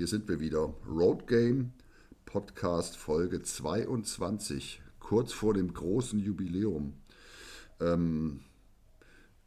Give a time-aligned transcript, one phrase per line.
[0.00, 0.72] Hier sind wir wieder.
[0.88, 1.74] Road Game
[2.24, 6.94] Podcast Folge 22, kurz vor dem großen Jubiläum.
[7.82, 8.40] Ähm,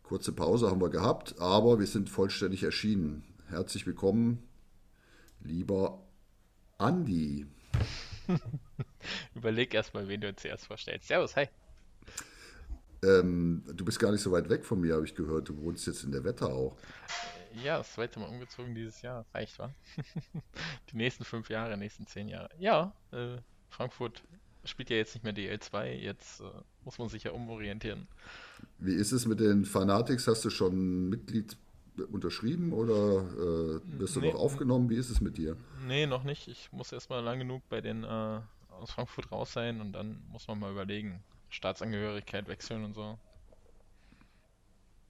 [0.03, 3.23] kurze Pause haben wir gehabt, aber wir sind vollständig erschienen.
[3.47, 4.44] Herzlich willkommen,
[5.39, 6.05] lieber
[6.77, 7.47] Andi.
[9.33, 11.08] Überleg erstmal, wen du zuerst vorstellst.
[11.08, 11.47] Servus, hi.
[13.03, 15.49] Ähm, du bist gar nicht so weit weg von mir, habe ich gehört.
[15.49, 16.77] Du wohnst jetzt in der Wetterau.
[17.62, 19.25] Ja, das zweite Mal umgezogen dieses Jahr.
[19.34, 19.73] Reicht, wa?
[20.91, 22.49] die nächsten fünf Jahre, nächsten zehn Jahre.
[22.57, 23.38] Ja, äh,
[23.70, 24.23] Frankfurt
[24.66, 25.91] spielt ja jetzt nicht mehr DL2.
[25.91, 26.45] Jetzt äh,
[26.83, 28.08] muss man sich ja umorientieren.
[28.80, 30.28] Wie ist es mit den Fanatics?
[30.28, 31.58] Hast du schon Mitglied
[32.11, 34.89] unterschrieben oder äh, wirst du nee, noch aufgenommen?
[34.89, 35.58] Wie ist es mit dir?
[35.85, 36.47] Nee, noch nicht.
[36.47, 40.47] Ich muss erstmal lang genug bei den äh, aus Frankfurt raus sein und dann muss
[40.47, 43.19] man mal überlegen, Staatsangehörigkeit wechseln und so.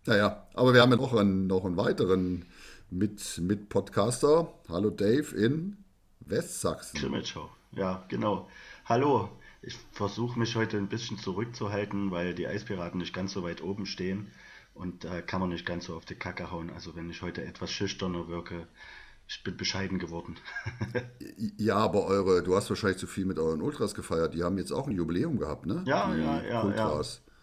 [0.06, 2.46] Naja, aber wir haben ja noch einen, noch einen weiteren
[2.90, 4.54] mit, mit Podcaster.
[4.68, 5.78] Hallo Dave in
[6.20, 7.00] Westsachsen.
[7.00, 8.50] Krimitschau, ja, genau.
[8.84, 9.30] Hallo,
[9.62, 13.86] ich versuche mich heute ein bisschen zurückzuhalten, weil die Eispiraten nicht ganz so weit oben
[13.86, 14.30] stehen
[14.74, 16.70] und da äh, kann man nicht ganz so auf die Kacke hauen.
[16.70, 18.68] Also wenn ich heute etwas schüchterner wirke,
[19.30, 20.36] ich bin bescheiden geworden.
[21.58, 24.34] ja, aber eure, du hast wahrscheinlich zu viel mit euren Ultras gefeiert.
[24.34, 25.82] Die haben jetzt auch ein Jubiläum gehabt, ne?
[25.86, 27.22] Ja, die ja, ja, Ultras.
[27.26, 27.34] ja.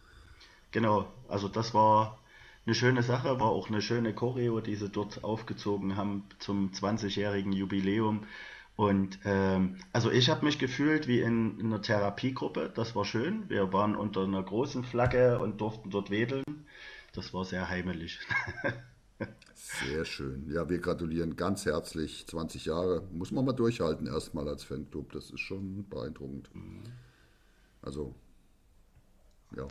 [0.72, 2.19] Genau, also das war
[2.70, 7.52] eine schöne Sache, war auch eine schöne Choreo, die sie dort aufgezogen haben zum 20-jährigen
[7.52, 8.28] Jubiläum.
[8.76, 13.50] Und ähm, also ich habe mich gefühlt wie in, in einer Therapiegruppe, das war schön.
[13.50, 16.44] Wir waren unter einer großen Flagge und durften dort wedeln.
[17.12, 18.20] Das war sehr heimelig.
[19.54, 20.50] Sehr schön.
[20.50, 22.26] Ja, wir gratulieren ganz herzlich.
[22.26, 25.12] 20 Jahre muss man mal durchhalten, erstmal als Fanclub.
[25.12, 26.50] Das ist schon beeindruckend.
[27.82, 28.14] Also,
[29.54, 29.68] ja.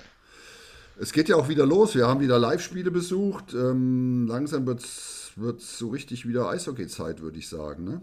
[1.01, 1.95] Es geht ja auch wieder los.
[1.95, 3.53] Wir haben wieder Live-Spiele besucht.
[3.53, 5.33] Ähm, langsam wird es
[5.77, 7.85] so richtig wieder Eishockey-Zeit, würde ich sagen.
[7.85, 8.01] Ne?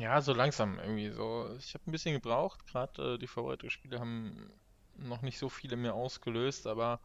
[0.00, 1.50] Ja, so langsam irgendwie so.
[1.58, 2.66] Ich habe ein bisschen gebraucht.
[2.66, 4.50] Gerade äh, die Vorbereitungsspiele haben
[4.96, 6.98] noch nicht so viele mehr ausgelöst, aber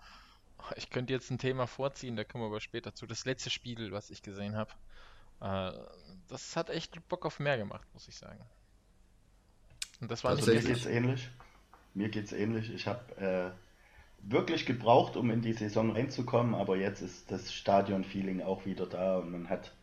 [0.78, 3.06] ich könnte jetzt ein Thema vorziehen, da kommen wir aber später zu.
[3.08, 4.72] Das letzte Spiel, was ich gesehen habe,
[5.42, 5.78] äh,
[6.30, 8.40] das hat echt Bock auf mehr gemacht, muss ich sagen.
[10.00, 11.30] Und das war also mir geht's ähnlich.
[11.94, 12.74] Mir geht's ähnlich.
[12.74, 13.52] Ich habe äh,
[14.24, 19.18] wirklich gebraucht, um in die Saison reinzukommen, aber jetzt ist das Stadion-Feeling auch wieder da
[19.18, 19.74] und man hat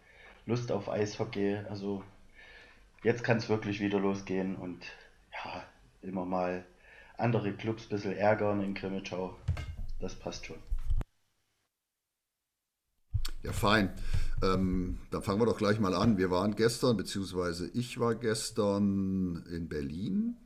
[0.47, 1.57] Lust auf Eishockey.
[1.69, 2.03] Also
[3.03, 4.85] jetzt kann es wirklich wieder losgehen und
[5.33, 5.63] ja,
[6.03, 6.65] immer mal
[7.17, 9.37] andere Clubs ein bisschen ärgern in Grimmitschau.
[10.01, 10.57] Das passt schon.
[13.43, 13.93] Ja, fein.
[14.43, 16.19] Ähm, dann fangen wir doch gleich mal an.
[16.19, 20.37] Wir waren gestern, beziehungsweise ich war gestern in Berlin.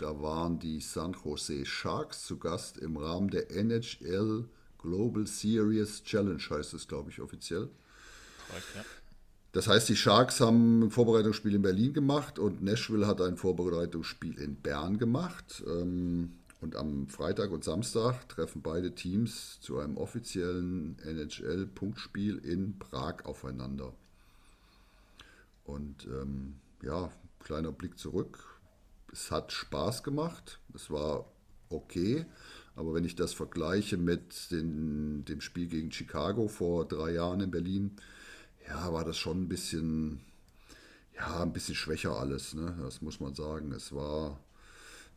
[0.00, 4.46] Da waren die San Jose Sharks zu Gast im Rahmen der NHL
[4.78, 7.68] Global Series Challenge, heißt es, glaube ich, offiziell.
[8.74, 8.84] Ja.
[9.52, 14.38] Das heißt, die Sharks haben ein Vorbereitungsspiel in Berlin gemacht und Nashville hat ein Vorbereitungsspiel
[14.38, 15.62] in Bern gemacht.
[15.66, 23.26] Ähm, und am Freitag und Samstag treffen beide Teams zu einem offiziellen NHL-Punktspiel in Prag
[23.26, 23.92] aufeinander.
[25.64, 27.10] Und ähm, ja,
[27.40, 28.59] kleiner Blick zurück.
[29.12, 30.60] Es hat Spaß gemacht.
[30.74, 31.26] Es war
[31.68, 32.26] okay.
[32.76, 37.50] Aber wenn ich das vergleiche mit den, dem Spiel gegen Chicago vor drei Jahren in
[37.50, 37.96] Berlin,
[38.68, 40.20] ja, war das schon ein bisschen,
[41.16, 42.54] ja, ein bisschen schwächer alles.
[42.54, 42.76] Ne?
[42.82, 43.72] Das muss man sagen.
[43.72, 44.38] Es war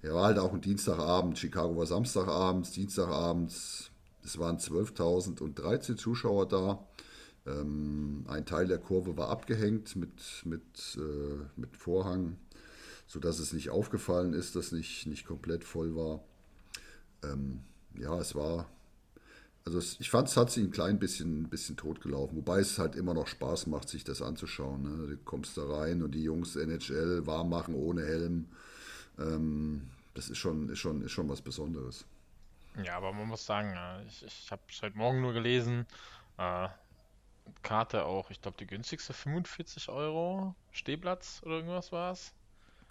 [0.04, 1.40] er war halt auch ein Dienstagabend.
[1.40, 3.90] Chicago war Samstagabends, Dienstagabends.
[4.24, 6.86] Es waren 12.013 Zuschauer da.
[7.46, 12.36] Ähm, ein Teil der Kurve war abgehängt mit, mit, äh, mit Vorhang,
[13.14, 16.22] sodass es nicht aufgefallen ist, dass nicht, nicht komplett voll war.
[17.24, 17.64] Ähm,
[17.96, 18.68] ja, es war.
[19.66, 22.96] Also es, ich fand, es hat sich ein klein bisschen, bisschen totgelaufen, wobei es halt
[22.96, 24.82] immer noch Spaß macht, sich das anzuschauen.
[24.82, 25.08] Ne?
[25.08, 28.50] Du kommst da rein und die Jungs NHL warm machen ohne Helm.
[29.20, 32.06] Ähm, das ist schon, ist, schon, ist schon was Besonderes.
[32.84, 33.78] Ja, aber man muss sagen,
[34.08, 35.86] ich, ich habe es heute Morgen nur gelesen.
[36.40, 36.68] Äh,
[37.62, 42.34] Karte auch, ich glaube, die günstigste 45 Euro Stehplatz oder irgendwas war es.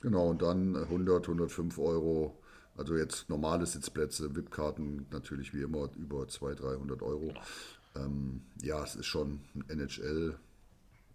[0.03, 2.39] Genau, und dann 100, 105 Euro.
[2.77, 7.29] Also jetzt normale Sitzplätze, VIP-Karten natürlich wie immer über 200, 300 Euro.
[7.29, 8.07] Genau.
[8.07, 10.35] Ähm, ja, es ist schon NHL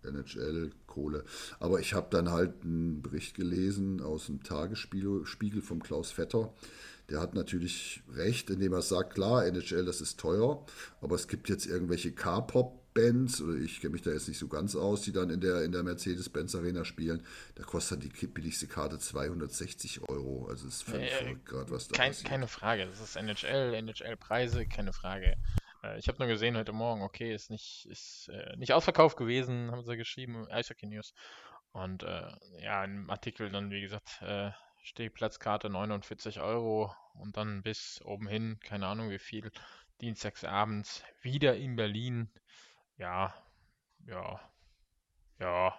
[0.03, 1.23] NHL-Kohle.
[1.59, 6.53] Aber ich habe dann halt einen Bericht gelesen aus dem Tagesspiegel vom Klaus Vetter.
[7.09, 10.65] Der hat natürlich recht, indem er sagt, klar, NHL, das ist teuer,
[11.01, 12.11] aber es gibt jetzt irgendwelche
[12.97, 15.63] K-Pop-Bands, oder ich kenne mich da jetzt nicht so ganz aus, die dann in der,
[15.63, 17.25] in der Mercedes-Benz Arena spielen.
[17.55, 20.47] Da kostet die billigste Karte 260 Euro.
[20.49, 23.73] Also es ist völlig äh, verrückt gerade, was da kein, Keine Frage, das ist NHL,
[23.75, 25.37] NHL-Preise, keine Frage.
[25.83, 29.71] Äh, ich habe nur gesehen heute Morgen, okay, ist nicht, ist, äh, nicht ausverkauft gewesen,
[29.71, 31.13] haben sie geschrieben Eishockey News.
[31.71, 34.51] Und äh, ja, im Artikel dann, wie gesagt, äh,
[34.81, 39.51] Stehplatzkarte 49 Euro und dann bis oben hin, keine Ahnung wie viel,
[40.01, 42.29] dienstagsabends wieder in Berlin.
[42.97, 43.33] Ja,
[44.05, 44.39] ja,
[45.39, 45.73] ja,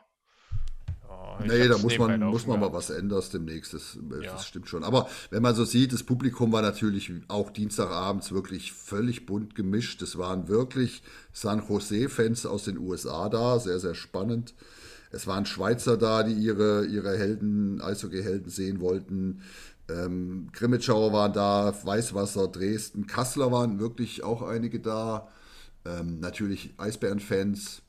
[1.11, 4.33] Oh, nee, da muss man, muss man mal was ändern demnächst, das, ja.
[4.33, 4.85] das, stimmt schon.
[4.85, 10.03] Aber wenn man so sieht, das Publikum war natürlich auch Dienstagabends wirklich völlig bunt gemischt.
[10.03, 14.55] Es waren wirklich San Jose-Fans aus den USA da, sehr, sehr spannend.
[15.11, 19.41] Es waren Schweizer da, die ihre, ihre Helden, Eishockey-Helden sehen wollten.
[19.89, 25.29] Ähm, Grimmitschauer waren da, Weißwasser, Dresden, Kassler waren wirklich auch einige da.
[25.89, 27.83] Ähm, natürlich Eisbären-Fans.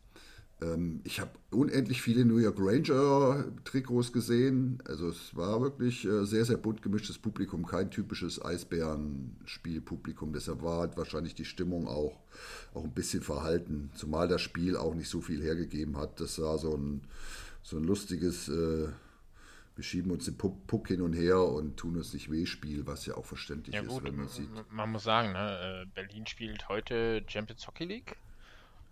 [0.61, 4.81] Ähm, ich habe unendlich viele New York Ranger Trikots gesehen.
[4.85, 10.31] Also es war wirklich äh, sehr, sehr bunt gemischtes Publikum, kein typisches Eisbären-Spielpublikum.
[10.33, 12.19] Deshalb war halt wahrscheinlich die Stimmung auch,
[12.73, 16.21] auch ein bisschen verhalten, zumal das Spiel auch nicht so viel hergegeben hat.
[16.21, 17.01] Das war so ein,
[17.63, 18.87] so ein lustiges, äh,
[19.79, 23.05] wir schieben uns den Puck hin und her und tun uns nicht weh Spiel, was
[23.05, 24.49] ja auch verständlich ja, ist, wenn man sieht.
[24.69, 28.17] Man muss sagen, ne, äh, Berlin spielt heute Champions Hockey League.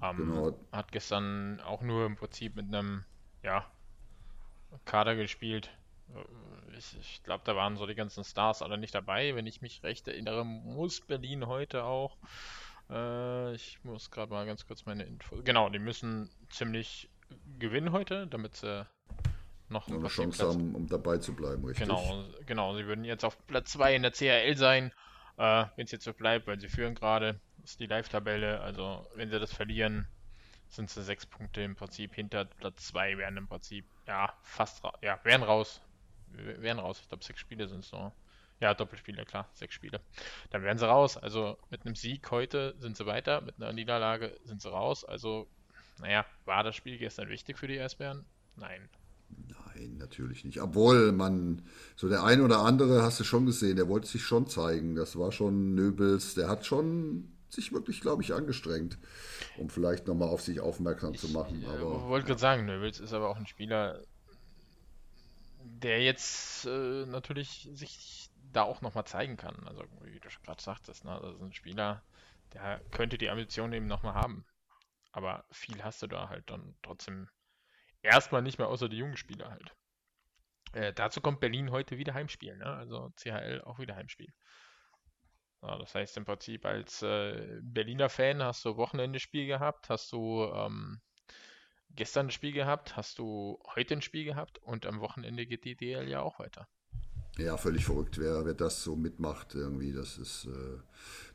[0.02, 0.58] Ähm, genau.
[0.72, 3.04] Hat gestern auch nur im Prinzip mit einem
[3.44, 3.70] ja,
[4.86, 5.70] Kader gespielt.
[6.78, 9.36] Ich, ich glaube, da waren so die ganzen Stars alle nicht dabei.
[9.36, 12.16] Wenn ich mich recht erinnere, muss Berlin heute auch.
[12.90, 15.42] Äh, ich muss gerade mal ganz kurz meine Info.
[15.44, 17.10] Genau, die müssen ziemlich
[17.60, 18.88] gewinnen heute, damit sie
[19.70, 20.56] noch eine Chance Platz...
[20.56, 21.88] haben, um dabei zu bleiben, richtig?
[21.88, 22.76] Genau, genau.
[22.76, 24.92] Sie würden jetzt auf Platz 2 in der CRL sein,
[25.38, 28.62] äh, wenn es jetzt so bleibt, weil sie führen gerade ist die Live-Tabelle.
[28.62, 30.08] Also wenn sie das verlieren,
[30.70, 34.94] sind sie sechs Punkte im Prinzip hinter Platz 2, wären im Prinzip, ja, fast ra
[35.02, 35.82] ja, wären raus.
[36.30, 37.00] Wären raus.
[37.02, 38.14] Ich glaube, sechs Spiele sind es nur.
[38.60, 40.02] Ja, Doppelspiele, klar, sechs Spiele.
[40.50, 41.16] Dann wären sie raus.
[41.16, 45.06] Also mit einem Sieg heute sind sie weiter, mit einer Niederlage sind sie raus.
[45.06, 45.48] Also,
[46.00, 48.26] naja, war das Spiel gestern wichtig für die Eisbären?
[48.56, 48.90] Nein.
[49.30, 50.62] Nein, natürlich nicht.
[50.62, 51.62] Obwohl man,
[51.96, 54.96] so der eine oder andere hast du schon gesehen, der wollte sich schon zeigen.
[54.96, 58.98] Das war schon Nöbels, der hat schon sich wirklich, glaube ich, angestrengt,
[59.58, 61.62] um vielleicht nochmal auf sich aufmerksam ich, zu machen.
[61.62, 64.02] Ich aber, wollte gerade sagen, Nöbels ist aber auch ein Spieler,
[65.64, 69.56] der jetzt äh, natürlich sich da auch nochmal zeigen kann.
[69.66, 71.20] Also, wie du gerade sagtest, ne?
[71.22, 72.02] das ist ein Spieler,
[72.54, 74.46] der könnte die Ambition eben nochmal haben.
[75.12, 77.30] Aber viel hast du da halt dann trotzdem
[78.08, 79.74] erstmal nicht mehr, außer die jungen Spieler halt.
[80.74, 82.66] Äh, dazu kommt Berlin heute wieder Heimspiel, ne?
[82.66, 84.34] also CHL auch wieder Heimspiel.
[85.62, 90.44] Ja, das heißt im Prinzip als äh, Berliner Fan hast du Wochenende-Spiel gehabt, hast du
[90.54, 91.02] ähm,
[91.90, 95.76] gestern ein Spiel gehabt, hast du heute ein Spiel gehabt und am Wochenende geht die
[95.76, 96.68] DL ja auch weiter.
[97.38, 99.94] Ja, völlig verrückt, wer, wer das so mitmacht irgendwie.
[99.94, 100.80] Das ist, äh,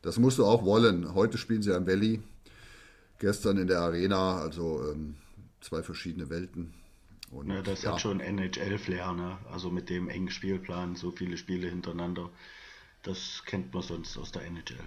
[0.02, 1.14] das musst du auch wollen.
[1.14, 2.22] Heute spielen sie am Valley,
[3.18, 5.16] gestern in der Arena, also ähm,
[5.62, 6.74] zwei verschiedene Welten.
[7.30, 7.92] Und, ja, das ja.
[7.92, 9.38] hat schon NHL-Flair, ne?
[9.50, 12.28] Also mit dem engen Spielplan, so viele Spiele hintereinander.
[13.02, 14.78] Das kennt man sonst aus der NHL.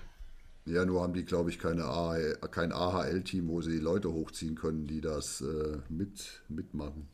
[0.66, 4.88] Ja, nur haben die, glaube ich, keine AHL, kein AHL-Team, wo sie Leute hochziehen können,
[4.88, 7.08] die das äh, mit, mitmachen.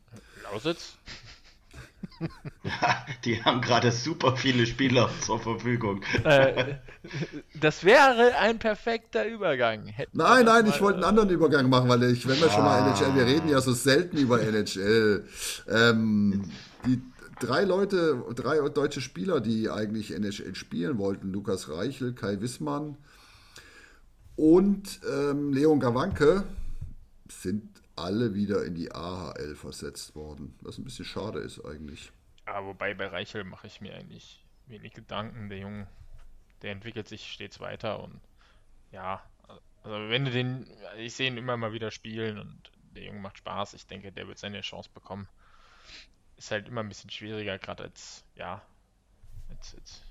[0.44, 0.98] Lausitz?
[2.64, 6.02] Ja, die haben gerade super viele Spieler zur Verfügung.
[6.24, 6.76] Äh,
[7.60, 9.88] das wäre ein perfekter Übergang.
[9.88, 12.52] Hätten nein, nein, ich wollte einen anderen Übergang machen, weil ich, wenn wir ah.
[12.52, 12.90] schon mal.
[12.90, 15.26] NHL, wir reden ja so selten über NHL.
[15.68, 16.52] Ähm,
[16.86, 17.02] die
[17.40, 21.32] drei Leute, drei deutsche Spieler, die eigentlich NHL spielen wollten.
[21.32, 22.98] Lukas Reichel, Kai Wissmann
[24.36, 26.44] und ähm, Leon Gawanke
[27.30, 27.71] sind
[28.02, 30.56] alle wieder in die AHL versetzt worden.
[30.62, 32.12] Was ein bisschen schade ist eigentlich.
[32.46, 35.50] Ja, wobei bei Reichel mache ich mir eigentlich wenig Gedanken.
[35.50, 35.88] Der Junge,
[36.62, 38.20] der entwickelt sich stets weiter und
[38.92, 39.24] ja,
[39.84, 40.68] also wenn du den,
[40.98, 43.74] ich sehe ihn immer mal wieder spielen und der Junge macht Spaß.
[43.74, 45.28] Ich denke, der wird seine Chance bekommen
[46.42, 48.66] ist halt immer ein bisschen schwieriger, gerade als, ja,
[49.50, 50.02] als, als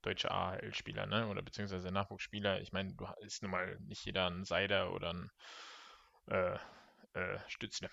[0.00, 1.28] deutsche AHL-Spieler, ne?
[1.28, 2.62] Oder beziehungsweise Nachwuchsspieler.
[2.62, 5.30] Ich meine, du ist nun mal nicht jeder ein Seider oder ein
[6.28, 6.58] äh,
[7.18, 7.90] äh, Stützle.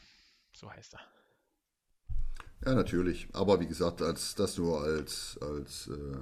[0.54, 1.00] So heißt er.
[2.66, 3.28] Ja, natürlich.
[3.34, 6.18] Aber wie gesagt, als das nur als, als äh,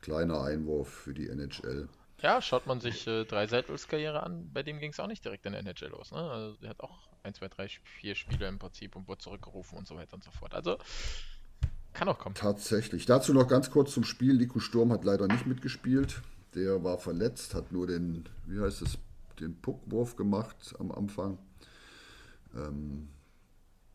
[0.00, 1.88] kleiner Einwurf für die NHL.
[2.20, 5.24] Ja, schaut man sich äh, drei Seitels Karriere an, bei dem ging es auch nicht
[5.24, 6.12] direkt in der NHL los.
[6.12, 6.18] Ne?
[6.18, 9.86] Also, er hat auch 1, 2, 3, 4 Spiele im Prinzip und wurde zurückgerufen und
[9.86, 10.54] so weiter und so fort.
[10.54, 10.78] Also
[11.92, 12.34] kann auch kommen.
[12.34, 13.06] Tatsächlich.
[13.06, 14.34] Dazu noch ganz kurz zum Spiel.
[14.34, 16.22] Nico Sturm hat leider nicht mitgespielt.
[16.54, 18.98] Der war verletzt, hat nur den, wie heißt es,
[19.38, 21.38] den Puckwurf gemacht am Anfang.
[22.56, 23.08] Ähm,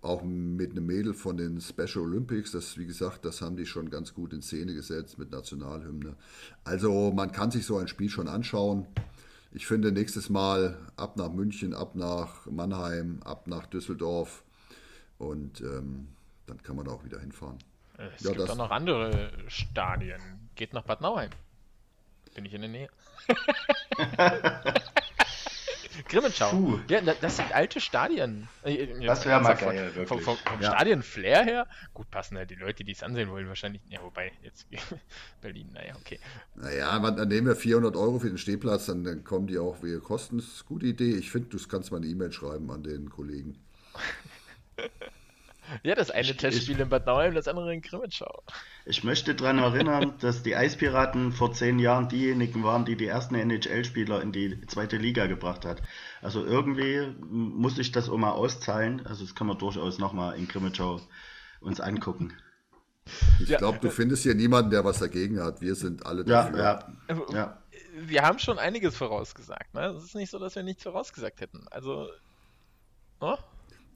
[0.05, 2.51] auch mit einem Mädel von den Special Olympics.
[2.51, 6.15] Das, wie gesagt, das haben die schon ganz gut in Szene gesetzt mit Nationalhymne.
[6.63, 8.85] Also man kann sich so ein Spiel schon anschauen.
[9.51, 14.43] ich finde nächstes Mal ab nach München, ab nach Mannheim, ab nach Düsseldorf
[15.17, 16.07] und ähm,
[16.45, 17.57] dann kann man da auch wieder hinfahren.
[17.97, 20.21] Es ja, gibt auch noch andere Stadien.
[20.55, 21.29] Geht nach Bad Nauheim.
[22.35, 22.89] Bin ich in der Nähe.
[26.07, 26.79] Grimmenschau.
[26.89, 28.47] Ja, das sind alte Stadien.
[28.63, 30.07] Äh, das wäre mal geil, wirklich.
[30.07, 30.71] Vom, vom, vom ja.
[30.71, 33.81] Stadion-Flair her, gut passen halt die Leute, die es ansehen wollen, wahrscheinlich.
[33.89, 34.67] Ja, wobei, jetzt
[35.41, 36.19] Berlin, naja, okay.
[36.55, 39.97] Naja, dann nehmen wir 400 Euro für den Stehplatz, dann, dann kommen die auch, wie
[39.99, 40.37] kosten.
[40.37, 41.15] Das ist eine gute Idee.
[41.15, 43.57] Ich finde, du kannst mal eine E-Mail schreiben an den Kollegen.
[45.83, 48.43] Ja, das eine ich, Testspiel ich, in Bad Nauheim, das andere in Grimmitschau.
[48.85, 53.35] Ich möchte daran erinnern, dass die Eispiraten vor zehn Jahren diejenigen waren, die die ersten
[53.35, 55.81] NHL-Spieler in die zweite Liga gebracht hat.
[56.21, 59.05] Also irgendwie muss ich das auch mal auszahlen.
[59.05, 61.01] Also das kann man durchaus nochmal in Grimmitschau
[61.61, 62.33] uns angucken.
[63.39, 63.57] Ich ja.
[63.57, 65.61] glaube, du findest hier niemanden, der was dagegen hat.
[65.61, 66.57] Wir sind alle dafür.
[66.57, 67.57] Ja, ja, ja.
[67.97, 69.73] Wir haben schon einiges vorausgesagt.
[69.73, 69.87] Ne?
[69.87, 71.65] Es ist nicht so, dass wir nichts vorausgesagt hätten.
[71.69, 72.09] Also,
[73.19, 73.37] oh?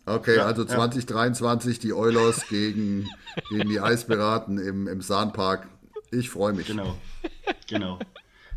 [0.05, 1.81] Okay, ja, also 2023 ja.
[1.81, 3.09] die Oilers gegen,
[3.49, 5.67] gegen die Eispiraten im, im Sahnpark.
[6.11, 6.67] Ich freue mich.
[6.67, 6.97] Genau,
[7.67, 7.99] genau.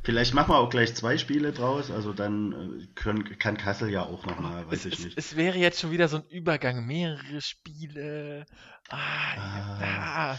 [0.05, 4.03] Vielleicht machen wir auch gleich zwei Spiele draus, also dann äh, können, kann Kassel ja
[4.03, 5.19] auch nochmal, weiß es, ich nicht.
[5.19, 8.45] Es, wäre jetzt schon wieder so ein Übergang, mehrere Spiele.
[8.89, 8.97] Ah,
[9.39, 9.81] ah.
[9.81, 10.39] Ja,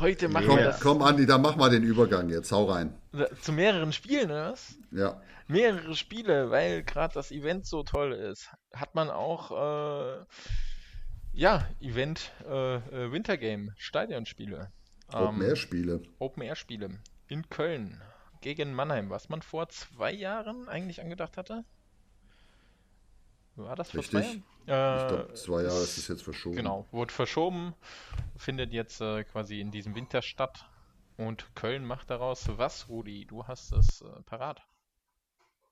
[0.00, 0.80] heute machen komm, wir das.
[0.80, 2.94] Komm, Andi, dann mach mal den Übergang jetzt, hau rein.
[3.42, 4.74] Zu mehreren Spielen, oder was?
[4.90, 5.20] Ja.
[5.48, 10.24] Mehrere Spiele, weil gerade das Event so toll ist, hat man auch, äh,
[11.32, 14.72] ja, Event äh, äh Wintergame, Stadionspiele.
[15.12, 15.54] Ähm,
[16.18, 16.98] Open-Air-Spiele
[17.28, 18.02] in Köln
[18.40, 21.64] gegen Mannheim, was man vor zwei Jahren eigentlich angedacht hatte.
[23.56, 24.20] War das vor Richtig.
[24.20, 24.98] zwei Jahren?
[24.98, 26.56] Äh, ich glaube, zwei Jahre ist es jetzt verschoben.
[26.56, 27.74] Genau, wurde verschoben,
[28.36, 30.68] findet jetzt äh, quasi in diesem Winter statt.
[31.16, 33.24] Und Köln macht daraus was, Rudi?
[33.24, 34.60] Du hast es äh, parat.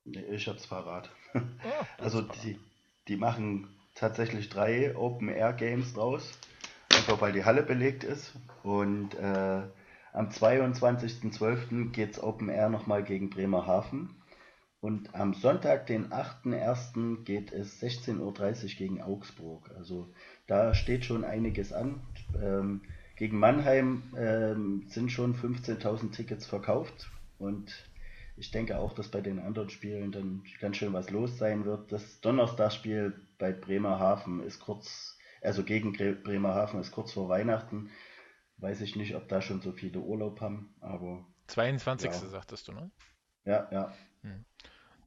[0.05, 1.11] Nee, ich hab's parat.
[1.33, 1.43] Ja,
[1.99, 2.59] also die,
[3.09, 6.39] die machen tatsächlich drei Open Air Games draus,
[6.91, 8.35] einfach weil die Halle belegt ist.
[8.63, 9.63] Und äh,
[10.13, 11.91] am 22.12.
[11.91, 14.11] geht's Open Air nochmal gegen Bremerhaven.
[14.81, 19.71] Und am Sonntag, den 8.1., geht es 16.30 Uhr gegen Augsburg.
[19.79, 20.13] Also
[20.47, 22.03] da steht schon einiges an.
[22.39, 22.83] Ähm,
[23.17, 27.11] gegen Mannheim ähm, sind schon 15.000 Tickets verkauft.
[27.39, 27.73] Und
[28.37, 31.93] ich denke auch, dass bei den anderen Spielen dann ganz schön was los sein wird.
[31.93, 37.91] Das Donnerstagsspiel bei Bremerhaven ist kurz, also gegen Bremerhaven ist kurz vor Weihnachten.
[38.57, 41.27] Weiß ich nicht, ob da schon so viele Urlaub haben, aber.
[41.49, 42.11] 22.
[42.11, 42.17] Ja.
[42.17, 42.91] sagtest du, ne?
[43.45, 43.95] Ja, ja.
[44.23, 44.47] Hm.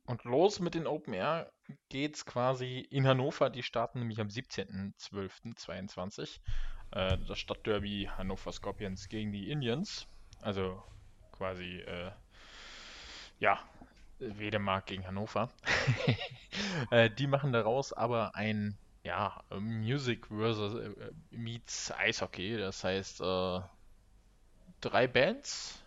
[0.05, 1.51] Und los mit den Open Air
[1.89, 3.50] geht's quasi in Hannover.
[3.50, 6.39] Die starten nämlich am 17.12.22.
[6.91, 10.07] Äh, das Stadtderby Hannover Scorpions gegen die Indians.
[10.41, 10.81] Also
[11.34, 12.12] quasi, äh,
[13.39, 13.60] ja,
[14.20, 15.50] Wedemark gegen Hannover.
[16.91, 22.58] äh, die machen daraus aber ein ja, Music versus äh, meets Eishockey.
[22.58, 23.62] Das heißt, äh,
[24.82, 25.82] drei Bands,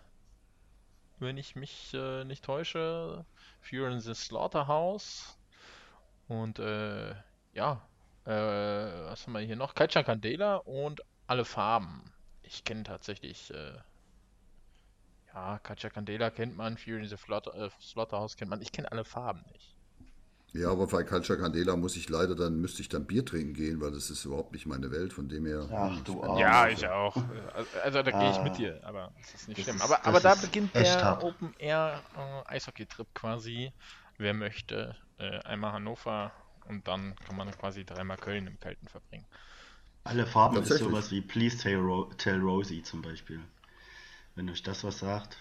[1.18, 3.24] wenn ich mich äh, nicht täusche.
[3.60, 5.36] Fear in the Slaughterhouse.
[6.28, 7.14] Und äh,
[7.52, 7.82] ja,
[8.24, 9.74] äh, was haben wir hier noch?
[9.74, 12.12] Kalcha Candela und alle Farben.
[12.42, 13.52] Ich kenne tatsächlich,
[15.34, 18.60] ja, Kalcha Candela kennt man, Fear in the Slaughterhouse kennt man.
[18.62, 19.74] Ich kenne alle Farben nicht.
[20.52, 23.80] Ja, aber bei Calcia Candela muss ich leider dann, müsste ich dann Bier trinken gehen,
[23.80, 25.68] weil das ist überhaupt nicht meine Welt, von dem her.
[25.72, 26.40] Ach du Arme.
[26.40, 27.16] Ja, ich auch.
[27.84, 28.56] Also da gehe ich mit ah.
[28.56, 29.76] dir, aber das ist nicht das schlimm.
[29.76, 31.22] Ist, aber, aber da beginnt der hart.
[31.22, 33.72] Open Air äh, Eishockey-Trip quasi.
[34.18, 36.32] Wer möchte, äh, einmal Hannover
[36.68, 39.26] und dann kann man quasi dreimal Köln im Kalten verbringen.
[40.02, 43.40] Alle Farben ist sowas wie Please Tell, Ro Tell Rosie zum Beispiel.
[44.34, 45.36] Wenn euch das was sagt.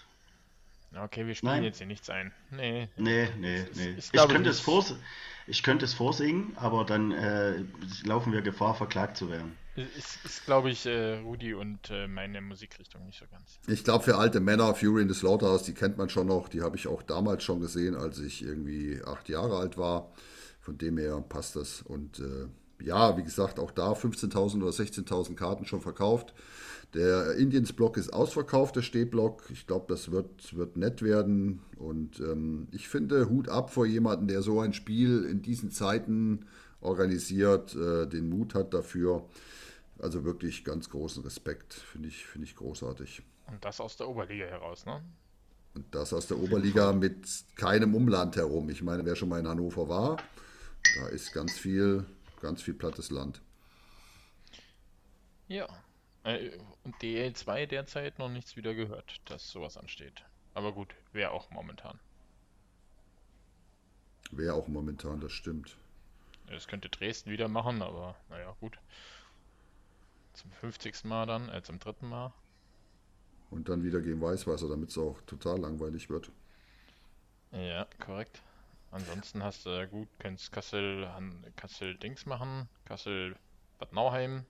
[0.96, 1.64] Okay, wir spielen Nein.
[1.64, 2.32] jetzt hier nichts ein.
[2.50, 2.88] Nee.
[2.96, 3.90] Nee, nee, nee.
[3.96, 4.94] Ich, ich, könnte es vors
[5.46, 7.64] ich könnte es vorsingen, aber dann äh,
[8.04, 9.56] laufen wir Gefahr, verklagt zu werden.
[9.76, 13.58] Ist, ist glaube ich, äh, Rudi und äh, meine Musikrichtung nicht so ganz.
[13.66, 16.48] Ich glaube, für alte Männer, Fury in the Slaughterhouse, die kennt man schon noch.
[16.48, 20.12] Die habe ich auch damals schon gesehen, als ich irgendwie acht Jahre alt war.
[20.60, 21.82] Von dem her passt das.
[21.82, 22.46] Und äh,
[22.84, 26.34] ja, wie gesagt, auch da 15.000 oder 16.000 Karten schon verkauft.
[26.94, 29.44] Der Indians-Block ist ausverkauft, der Stehblock.
[29.50, 31.60] Ich glaube, das wird, wird nett werden.
[31.76, 36.46] Und ähm, ich finde, Hut ab vor jemanden, der so ein Spiel in diesen Zeiten
[36.80, 39.28] organisiert, äh, den Mut hat dafür.
[39.98, 43.22] Also wirklich ganz großen Respekt, finde ich, find ich großartig.
[43.46, 45.02] Und das aus der Oberliga heraus, ne?
[45.74, 48.68] Und das aus der Oberliga mit keinem Umland herum.
[48.70, 50.16] Ich meine, wer schon mal in Hannover war,
[50.96, 52.04] da ist ganz viel,
[52.40, 53.40] ganz viel plattes Land.
[55.46, 55.68] Ja,
[56.24, 56.50] äh,
[56.84, 60.24] und DL2 derzeit noch nichts wieder gehört, dass sowas ansteht.
[60.54, 61.98] Aber gut, wäre auch momentan.
[64.30, 65.76] Wäre auch momentan, das stimmt.
[66.46, 68.78] Das könnte Dresden wieder machen, aber naja, gut.
[70.34, 71.04] Zum 50.
[71.04, 72.32] Mal dann, äh, zum dritten Mal.
[73.50, 76.30] Und dann wieder gegen Weißwasser, damit es auch total langweilig wird.
[77.52, 78.42] Ja, korrekt.
[78.92, 81.08] Ansonsten hast du gut, kannst Kassel,
[81.56, 83.36] Kassel Dings machen, Kassel
[83.78, 84.44] Bad Nauheim,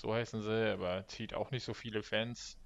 [0.00, 2.56] so heißen sie, aber zieht auch nicht so viele Fans.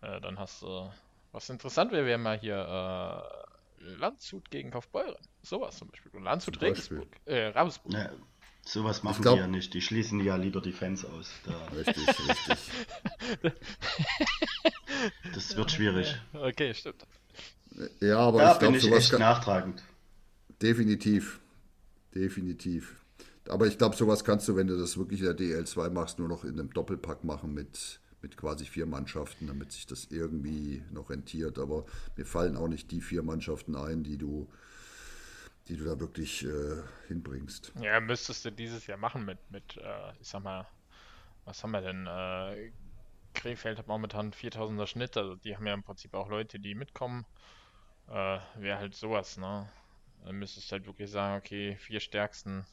[0.00, 0.90] Äh, dann hast du,
[1.32, 2.56] was interessant wäre, wäre mal hier
[3.80, 5.22] äh, Landshut gegen Kaufbeuren.
[5.42, 6.10] Sowas zum Beispiel.
[6.12, 7.92] Und Landshut Regensburg, äh, Ravensburg.
[7.92, 8.10] Ja,
[8.64, 9.36] sowas machen glaub...
[9.36, 9.72] die ja nicht.
[9.72, 11.30] Die schließen ja lieber die Fans aus.
[11.44, 11.66] Da.
[11.66, 12.58] Richtig, richtig.
[15.34, 16.16] das wird schwierig.
[16.32, 17.06] Okay, stimmt.
[18.00, 19.20] Ja, aber da ich glaube, sowas echt kann...
[19.20, 19.82] nachtragend.
[20.60, 21.38] Definitiv.
[22.14, 22.96] Definitiv.
[23.48, 26.28] Aber ich glaube, sowas kannst du, wenn du das wirklich in der DL2 machst, nur
[26.28, 31.10] noch in einem Doppelpack machen mit, mit quasi vier Mannschaften, damit sich das irgendwie noch
[31.10, 31.58] rentiert.
[31.58, 31.84] Aber
[32.16, 34.48] mir fallen auch nicht die vier Mannschaften ein, die du,
[35.68, 37.72] die du da wirklich äh, hinbringst.
[37.80, 40.66] Ja, müsstest du dieses Jahr machen mit, mit äh, ich sag mal,
[41.44, 42.06] was haben wir denn?
[42.06, 42.72] Äh,
[43.34, 47.24] Krefeld hat momentan 4000er Schnitt, also die haben ja im Prinzip auch Leute, die mitkommen.
[48.08, 49.70] Äh, Wäre halt sowas, ne?
[50.24, 52.66] Dann müsstest du halt wirklich sagen, okay, vier stärksten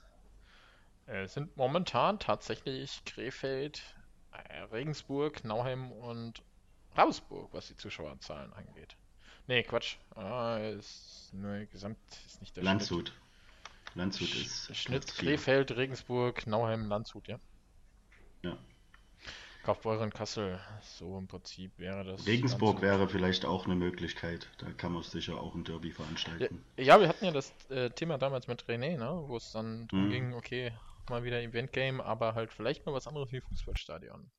[1.08, 3.82] äh, sind momentan tatsächlich Krefeld,
[4.32, 6.42] äh, Regensburg, Nauheim und
[6.96, 8.96] Ravensburg, was die Zuschauerzahlen angeht.
[9.48, 9.98] Nee, Quatsch.
[10.16, 13.10] Ah, ist nur gesamt ist nicht der Landshut.
[13.10, 13.96] Schnitt.
[13.96, 14.76] Landshut ist.
[14.76, 17.38] Schnitt Krefeld, Regensburg, Nauheim, Landshut, ja.
[18.42, 18.58] Ja.
[19.64, 22.28] Kaufbeuren Kassel, so im Prinzip wäre das.
[22.28, 24.48] Regensburg wäre vielleicht auch eine Möglichkeit.
[24.60, 26.64] Da kann man sicher auch ein Derby veranstalten.
[26.78, 29.24] Ja, ja wir hatten ja das äh, Thema damals mit René, ne?
[29.28, 30.12] wo es dann darum hm.
[30.12, 30.72] ging, okay,
[31.10, 34.32] mal wieder Event Game, aber halt vielleicht mal was anderes wie Fußballstadion.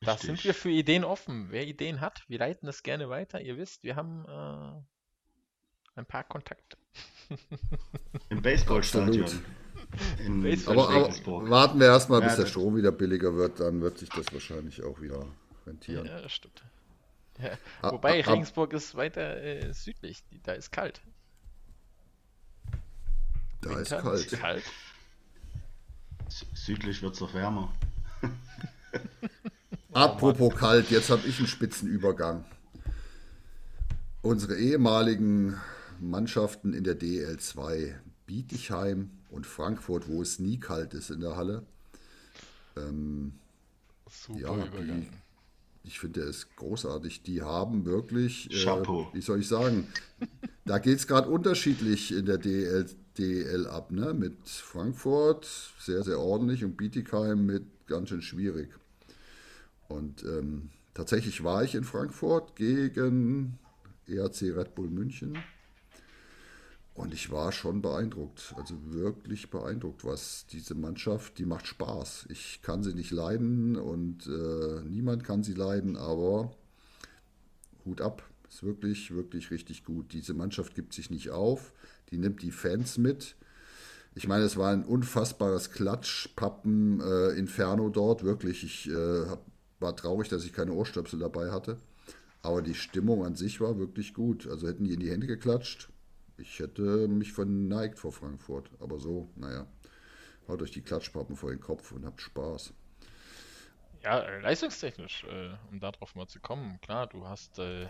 [0.00, 1.50] Da sind wir für Ideen offen.
[1.50, 3.40] Wer Ideen hat, wir leiten das gerne weiter.
[3.40, 6.76] Ihr wisst, wir haben äh, ein paar Kontakte.
[8.28, 9.42] Im Baseballstadion.
[10.24, 13.80] In Baseball aber, aber warten wir erstmal, bis ja, der Strom wieder billiger wird, dann
[13.80, 15.26] wird sich das wahrscheinlich auch wieder
[15.66, 16.06] rentieren.
[16.06, 16.62] Ja, das stimmt.
[17.40, 17.58] Ja.
[17.82, 21.00] Ah, Wobei ah, Regensburg ist weiter äh, südlich, da ist kalt.
[23.60, 24.32] Da Winter, ist kalt.
[24.32, 24.64] Ist kalt.
[26.54, 27.72] Südlich wird es noch wärmer.
[29.92, 32.44] Apropos kalt, jetzt habe ich einen Spitzenübergang.
[34.22, 35.58] Unsere ehemaligen
[36.00, 37.94] Mannschaften in der DL2,
[38.26, 41.64] Bietigheim und Frankfurt, wo es nie kalt ist in der Halle.
[42.76, 43.32] Ähm,
[44.08, 45.02] Super ja, Übergang.
[45.02, 45.08] Die,
[45.84, 47.22] ich finde, ist großartig.
[47.22, 48.66] Die haben wirklich, äh,
[49.12, 49.88] wie soll ich sagen,
[50.64, 52.86] da geht es gerade unterschiedlich in der DL,
[53.18, 54.14] DL ab, ne?
[54.14, 55.46] Mit Frankfurt
[55.80, 58.70] sehr, sehr ordentlich und Bietigheim mit ganz schön schwierig.
[59.88, 63.58] Und ähm, tatsächlich war ich in Frankfurt gegen
[64.06, 65.38] ERC Red Bull München.
[66.94, 72.26] Und ich war schon beeindruckt, also wirklich beeindruckt, was diese Mannschaft, die macht Spaß.
[72.28, 76.50] Ich kann sie nicht leiden und äh, niemand kann sie leiden, aber
[77.84, 80.12] Hut ab, ist wirklich, wirklich richtig gut.
[80.12, 81.72] Diese Mannschaft gibt sich nicht auf,
[82.10, 83.36] die nimmt die Fans mit.
[84.14, 88.64] Ich meine, es war ein unfassbares Klatschpappen-Inferno äh, dort, wirklich.
[88.64, 89.26] Ich äh,
[89.80, 91.78] war traurig, dass ich keine Ohrstöpsel dabei hatte.
[92.42, 94.46] Aber die Stimmung an sich war wirklich gut.
[94.48, 95.88] Also hätten die in die Hände geklatscht,
[96.38, 98.70] ich hätte mich verneigt vor Frankfurt.
[98.80, 99.66] Aber so, naja,
[100.46, 102.72] haut euch die Klatschpappen vor den Kopf und habt Spaß.
[104.04, 107.88] Ja, äh, leistungstechnisch, äh, um darauf mal zu kommen, klar, du hast, äh,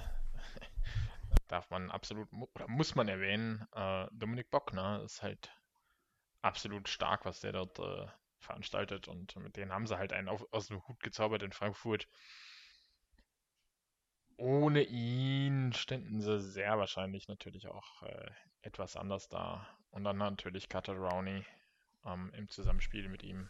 [1.48, 5.50] darf man absolut, oder muss man erwähnen, äh, Dominik Bockner ist halt
[6.42, 8.06] absolut stark, was der dort äh,
[8.38, 12.08] veranstaltet und mit denen haben sie halt einen auf, aus dem Hut gezaubert in Frankfurt.
[14.36, 18.30] Ohne ihn ständen sie sehr wahrscheinlich natürlich auch äh,
[18.62, 19.66] etwas anders da.
[19.90, 21.44] Und dann natürlich Cutter Rowney
[22.04, 23.48] ähm, im Zusammenspiel mit ihm.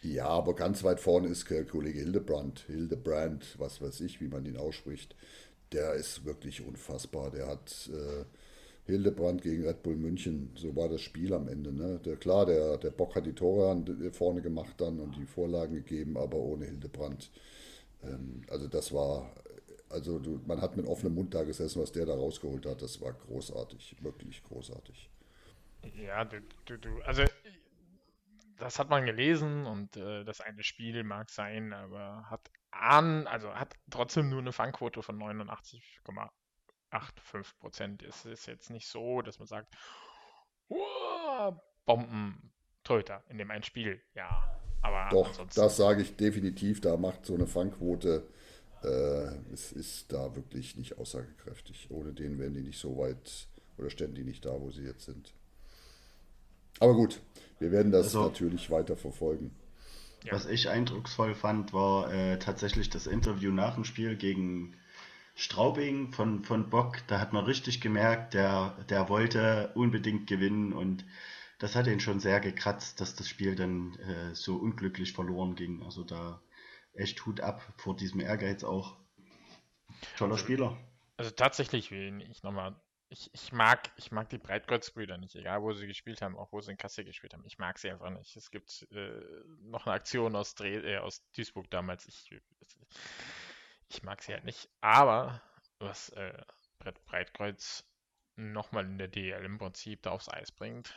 [0.00, 2.60] Ja, aber ganz weit vorne ist Kollege Hildebrand.
[2.60, 5.14] Hildebrand, was weiß ich, wie man ihn ausspricht.
[5.72, 7.30] Der ist wirklich unfassbar.
[7.30, 8.24] Der hat äh,
[8.84, 11.72] Hildebrand gegen Red Bull München, so war das Spiel am Ende.
[11.72, 12.00] Ne?
[12.04, 13.82] Der, klar, der, der Bock hat die Tore
[14.12, 17.30] vorne gemacht dann und die Vorlagen gegeben, aber ohne Hildebrand.
[18.02, 19.32] Ähm, also das war
[19.92, 22.82] also du, man hat mit offenem Mund da gesessen, was der da rausgeholt hat.
[22.82, 25.10] Das war großartig, wirklich großartig.
[26.02, 27.22] Ja, du, du, du also
[28.62, 33.54] das hat man gelesen und äh, das eine Spiel mag sein, aber hat an, also
[33.54, 38.02] hat trotzdem nur eine Fangquote von 89,85 Prozent.
[38.02, 39.74] Es ist jetzt nicht so, dass man sagt,
[41.84, 42.52] Bomben
[42.84, 44.00] Torhüter in dem einen Spiel.
[44.14, 46.80] Ja, aber doch, das sage ich definitiv.
[46.80, 48.26] Da macht so eine Fangquote
[48.82, 51.90] äh, es ist da wirklich nicht aussagekräftig.
[51.90, 53.48] Ohne den wären die nicht so weit
[53.78, 55.34] oder ständen die nicht da, wo sie jetzt sind.
[56.80, 57.20] Aber gut,
[57.58, 59.54] wir werden das also, natürlich weiter verfolgen.
[60.30, 64.76] Was ich eindrucksvoll fand, war äh, tatsächlich das Interview nach dem Spiel gegen
[65.34, 66.98] Straubing von, von Bock.
[67.08, 71.04] Da hat man richtig gemerkt, der, der wollte unbedingt gewinnen und
[71.58, 75.82] das hat ihn schon sehr gekratzt, dass das Spiel dann äh, so unglücklich verloren ging.
[75.82, 76.40] Also da
[76.94, 78.96] echt Hut ab vor diesem Ehrgeiz auch.
[80.16, 80.76] Toller Spieler.
[81.16, 82.74] Also tatsächlich, ich nochmal
[83.12, 86.60] ich, ich, mag, ich mag die Breitkreuzbrüder nicht, egal wo sie gespielt haben, auch wo
[86.60, 87.44] sie in Kassel gespielt haben.
[87.46, 88.34] Ich mag sie einfach nicht.
[88.36, 89.20] Es gibt äh,
[89.64, 92.06] noch eine Aktion aus, Dre äh, aus Duisburg damals.
[92.06, 92.34] Ich,
[93.88, 94.70] ich mag sie halt nicht.
[94.80, 95.42] Aber
[95.78, 96.42] was äh,
[97.06, 97.84] Breitkreuz
[98.36, 100.94] nochmal in der DL im Prinzip da aufs Eis bringt,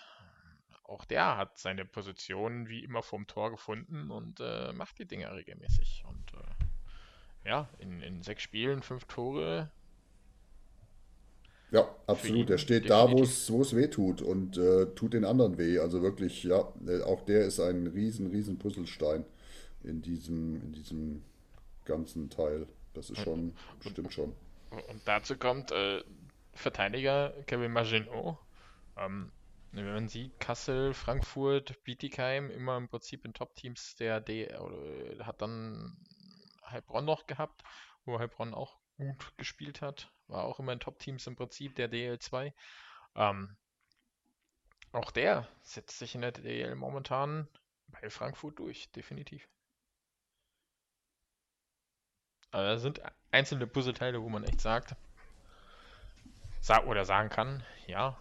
[0.84, 5.36] auch der hat seine Position wie immer vorm Tor gefunden und äh, macht die Dinger
[5.36, 6.06] regelmäßig.
[6.08, 9.70] Und äh, ja, in, in sechs Spielen fünf Tore
[11.76, 12.50] ja, absolut.
[12.50, 13.48] Er steht definitiv.
[13.48, 15.80] da, wo es weh tut und äh, tut den anderen weh.
[15.80, 19.26] Also wirklich, ja, äh, auch der ist ein riesen, riesen Puzzlestein
[19.84, 21.24] in diesem, in diesem
[21.84, 22.68] ganzen Teil.
[22.94, 24.34] Das ist schon, und, stimmt schon.
[24.72, 26.02] Und dazu kommt äh,
[26.54, 28.38] Verteidiger Kevin Maginot.
[28.98, 29.32] Ähm,
[29.74, 35.42] wenn man sieht, Kassel, Frankfurt, Bietigheim, immer im Prinzip in Top-Teams der D, oder, hat
[35.42, 35.98] dann
[36.66, 37.64] Heilbronn noch gehabt,
[38.06, 40.10] wo Heilbronn auch gut gespielt hat.
[40.28, 42.54] War auch immer in Top-Teams im Prinzip, der DL2.
[43.16, 43.56] Ähm,
[44.92, 47.48] auch der setzt sich in der DL momentan
[47.88, 49.48] bei Frankfurt durch, definitiv.
[52.52, 54.96] Aber da sind einzelne Puzzleteile, wo man echt sagt,
[56.62, 58.18] sag oder sagen kann, ja,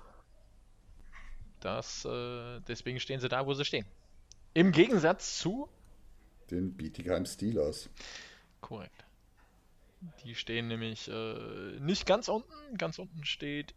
[1.61, 3.87] das, äh, deswegen stehen sie da, wo sie stehen.
[4.53, 5.69] Im Gegensatz zu
[6.51, 7.89] den Bietigheim Steelers.
[8.61, 9.04] Korrekt.
[10.23, 12.77] Die stehen nämlich äh, nicht ganz unten.
[12.77, 13.75] Ganz unten steht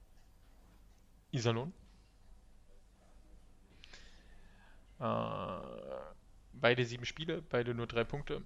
[1.32, 1.74] Iserlohn.
[5.00, 5.60] Äh,
[6.54, 8.46] beide sieben Spiele, beide nur drei Punkte.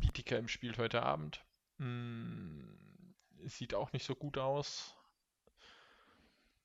[0.00, 1.44] Bietigheim spielt heute Abend.
[1.78, 3.14] Hm,
[3.44, 4.94] sieht auch nicht so gut aus.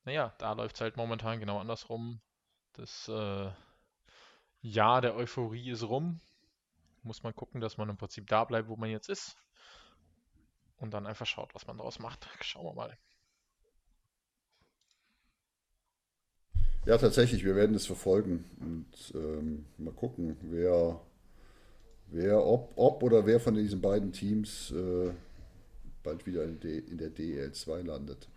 [0.06, 2.20] Naja, da läuft es halt momentan genau andersrum.
[2.74, 3.52] Das äh,
[4.62, 6.20] Jahr der Euphorie ist rum.
[7.04, 9.38] Muss man gucken, dass man im Prinzip da bleibt, wo man jetzt ist
[10.84, 12.28] und dann einfach schaut, was man daraus macht.
[12.42, 12.98] Schauen wir mal.
[16.86, 21.00] Ja, tatsächlich, wir werden es verfolgen und ähm, mal gucken, wer,
[22.08, 25.14] wer ob, ob oder wer von diesen beiden Teams äh,
[26.04, 28.28] bald wieder in, D, in der DL2 landet.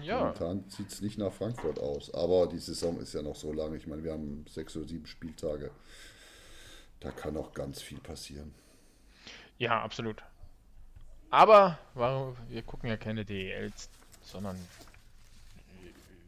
[0.00, 0.20] Ja.
[0.20, 3.74] Momentan sieht es nicht nach Frankfurt aus, aber die Saison ist ja noch so lang.
[3.74, 5.70] Ich meine, wir haben sechs oder sieben Spieltage.
[7.00, 8.54] Da kann auch ganz viel passieren.
[9.58, 10.24] Ja, absolut.
[11.34, 13.88] Aber warum, wir gucken ja keine DELs,
[14.22, 14.56] sondern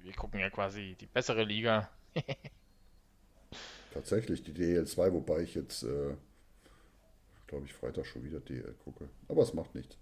[0.02, 1.88] wir gucken ja quasi die bessere Liga.
[3.94, 6.16] Tatsächlich die DL2, wobei ich jetzt, äh,
[7.46, 9.08] glaube ich, Freitag schon wieder DL gucke.
[9.28, 9.96] Aber es macht nichts.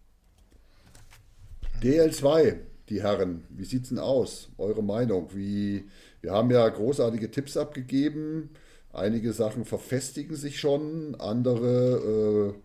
[1.83, 4.49] DL2, die Herren, wie sieht's denn aus?
[4.57, 5.35] Eure Meinung?
[5.35, 5.87] Wie,
[6.23, 8.49] wir haben ja großartige Tipps abgegeben.
[8.91, 12.64] Einige Sachen verfestigen sich schon, andere äh,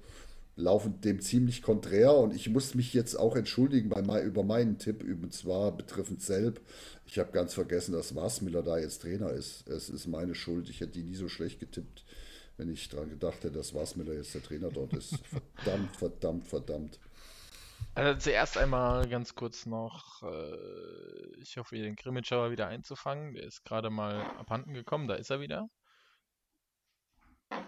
[0.59, 5.03] laufen dem ziemlich konträr und ich muss mich jetzt auch entschuldigen bei, über meinen Tipp,
[5.03, 6.61] und zwar betreffend Selb.
[7.05, 9.67] Ich habe ganz vergessen, dass Wasmiller da jetzt Trainer ist.
[9.67, 10.69] Es ist meine Schuld.
[10.69, 12.05] Ich hätte die nie so schlecht getippt,
[12.57, 15.17] wenn ich daran gedacht hätte, dass Wasmiller jetzt der Trainer dort ist.
[15.55, 16.99] verdammt, verdammt, verdammt.
[17.95, 23.33] Also zuerst einmal ganz kurz noch, äh, ich hoffe, den Grimmitschauer wieder einzufangen.
[23.33, 25.67] Der ist gerade mal abhanden gekommen, da ist er wieder.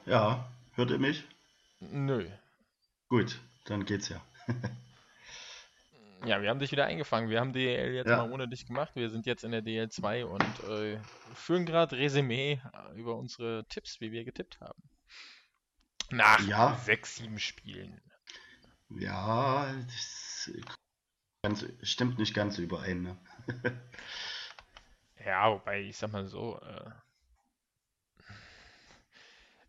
[0.06, 1.24] Ja, hört ihr mich?
[1.80, 2.30] Nö,
[3.12, 4.22] Gut, dann geht's ja.
[6.26, 7.30] ja, wir haben dich wieder eingefangen.
[7.30, 8.16] Wir haben DL jetzt ja.
[8.16, 8.96] mal ohne dich gemacht.
[8.96, 10.98] Wir sind jetzt in der DL2 und äh,
[11.36, 14.82] führen gerade Resümee äh, über unsere Tipps, wie wir getippt haben.
[16.10, 16.78] Nach ja.
[16.86, 18.00] sechs, sieben Spielen.
[18.88, 20.50] Ja, das
[21.44, 23.02] ganz, stimmt nicht ganz überein.
[23.02, 23.18] Ne?
[25.26, 26.92] ja, wobei ich sag mal so, äh,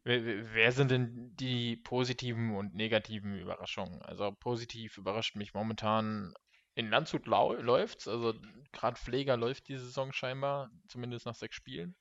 [0.04, 4.02] Wer, sind denn die positiven und negativen Überraschungen?
[4.02, 6.34] Also positiv überrascht mich momentan
[6.74, 8.34] in Landshut läuft's, also
[8.72, 11.94] gerade Pfleger läuft die Saison scheinbar, zumindest nach sechs Spielen.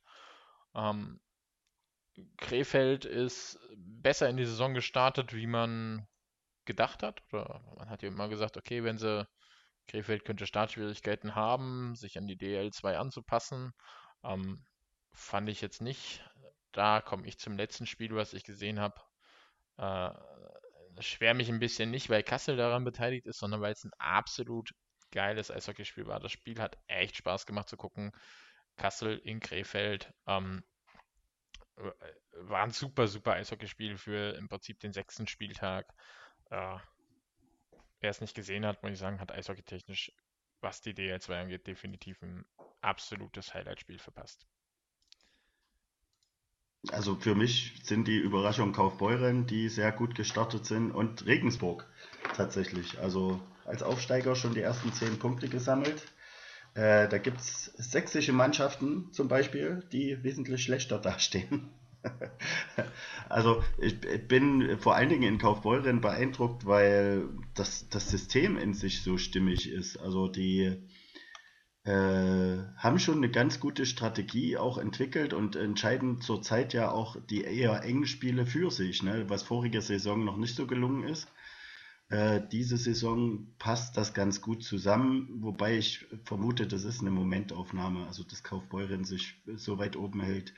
[0.74, 1.20] Ähm,
[2.38, 6.08] Krefeld ist besser in die Saison gestartet, wie man
[6.66, 7.22] gedacht hat.
[7.32, 9.28] Oder man hat ja immer gesagt, okay, wenn sie
[9.88, 13.74] Krefeld könnte Startschwierigkeiten haben, sich an die DL2 anzupassen.
[14.24, 14.66] Ähm,
[15.14, 16.24] fand ich jetzt nicht
[16.72, 19.02] da komme ich zum letzten Spiel, was ich gesehen habe.
[19.78, 20.12] Äh,
[21.02, 24.74] schwer mich ein bisschen nicht, weil Kassel daran beteiligt ist, sondern weil es ein absolut
[25.12, 26.20] geiles Eishockeyspiel war.
[26.20, 28.12] Das Spiel hat echt Spaß gemacht zu gucken.
[28.78, 30.14] Kassel in Krefeld.
[30.28, 30.64] Ähm,
[32.34, 35.88] war ein super, super Eishockeyspiel für im Prinzip den sechsten Spieltag.
[36.50, 36.78] Äh,
[38.00, 40.12] wer es nicht gesehen hat, muss ich sagen, hat eishockeytechnisch,
[40.60, 42.46] was die DL2 angeht, definitiv ein
[42.82, 44.46] absolutes Highlight-Spiel verpasst.
[46.90, 51.86] Also für mich sind die Überraschungen Kaufbeuren, die sehr gut gestartet sind, und Regensburg
[52.36, 53.00] tatsächlich.
[53.00, 56.12] Also als Aufsteiger schon die ersten zehn Punkte gesammelt.
[56.74, 61.70] Äh, da gibt es sächsische Mannschaften zum Beispiel, die wesentlich schlechter dastehen.
[63.30, 69.04] also ich, bin vor allen Dingen in Kaufbeuren beeindruckt, weil das, das System in sich
[69.04, 69.98] so stimmig ist.
[69.98, 70.78] Also die
[71.84, 77.84] haben schon eine ganz gute Strategie auch entwickelt und entscheiden zurzeit ja auch die eher
[77.84, 79.28] engen Spiele für sich, ne?
[79.30, 81.28] was vorige Saison noch nicht so gelungen ist.
[82.12, 88.06] Äh, diese Saison passt das ganz gut zusammen, wobei ich vermute, das ist eine Momentaufnahme.
[88.06, 90.54] Also, dass Kaufbeuren sich so weit oben hält,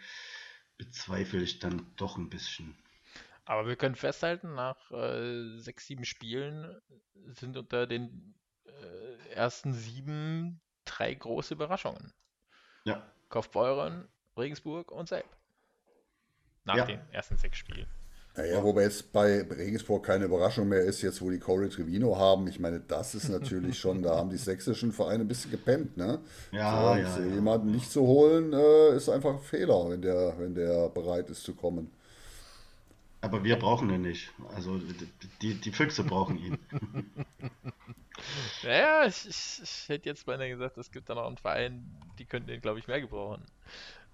[0.79, 2.75] bezweifle ich dann doch ein bisschen.
[3.45, 6.75] Aber wir können festhalten, nach äh, sechs, sieben Spielen
[7.27, 8.33] sind unter den
[8.65, 12.13] äh, ersten sieben drei große Überraschungen.
[12.83, 13.03] Ja.
[13.29, 15.25] Kaufbeuren, Regensburg und Selb.
[16.65, 16.85] Nach ja.
[16.85, 17.87] den ersten sechs Spielen.
[18.35, 22.47] Naja, wobei jetzt bei Regensburg keine Überraschung mehr ist, jetzt wo die Corey Trevino haben.
[22.47, 26.19] Ich meine, das ist natürlich schon, da haben die sächsischen Vereine ein bisschen gepennt, ne?
[26.51, 30.33] Ja, so, ja, ja, Jemanden nicht zu holen, äh, ist einfach ein Fehler, wenn der,
[30.39, 31.91] wenn der bereit ist zu kommen.
[33.21, 34.31] Aber wir brauchen ihn nicht.
[34.55, 34.79] Also
[35.41, 36.57] die, die Füchse brauchen ihn.
[38.63, 42.25] naja, ich, ich, ich hätte jetzt beinahe gesagt, es gibt da noch einen Verein, die
[42.25, 43.45] könnten den, glaube ich, mehr gebrauchen.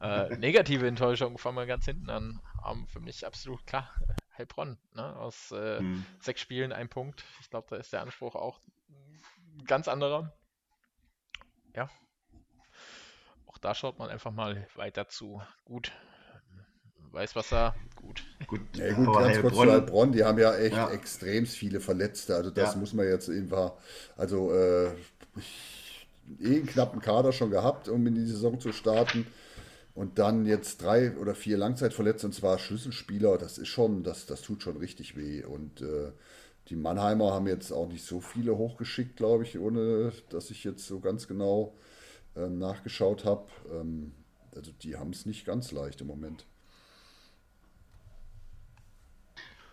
[0.02, 2.42] Äh, negative Enttäuschung fangen wir ganz hinten an.
[2.70, 3.90] Um, für mich absolut klar.
[4.38, 5.16] Heilbronn, ne?
[5.18, 6.06] aus äh, hm.
[6.20, 7.26] sechs Spielen ein Punkt.
[7.42, 8.62] Ich glaube, da ist der Anspruch auch
[9.66, 10.34] ganz anderer.
[11.76, 11.90] Ja.
[13.48, 15.42] Auch da schaut man einfach mal weiter zu.
[15.66, 15.92] Gut.
[17.12, 18.24] Weißwasser, gut.
[18.48, 20.90] Gut, ja, gut ganz Heilbronn, kurz zu Heilbronn, die haben ja echt ja.
[20.92, 22.36] extrem viele Verletzte.
[22.36, 22.80] Also das ja.
[22.80, 23.74] muss man jetzt einfach,
[24.16, 29.28] also äh, eh einen knappen Kader schon gehabt, um in die Saison zu starten.
[29.96, 34.42] Und dann jetzt drei oder vier Langzeitverletzte, und zwar Schlüsselspieler, das ist schon, das, das
[34.42, 35.44] tut schon richtig weh.
[35.44, 36.12] Und äh,
[36.70, 40.88] die Mannheimer haben jetzt auch nicht so viele hochgeschickt, glaube ich, ohne dass ich jetzt
[40.88, 41.74] so ganz genau
[42.38, 43.48] ähm, nachgeschaut habe.
[43.74, 44.14] Ähm,
[44.56, 46.46] also die haben es nicht ganz leicht im Moment.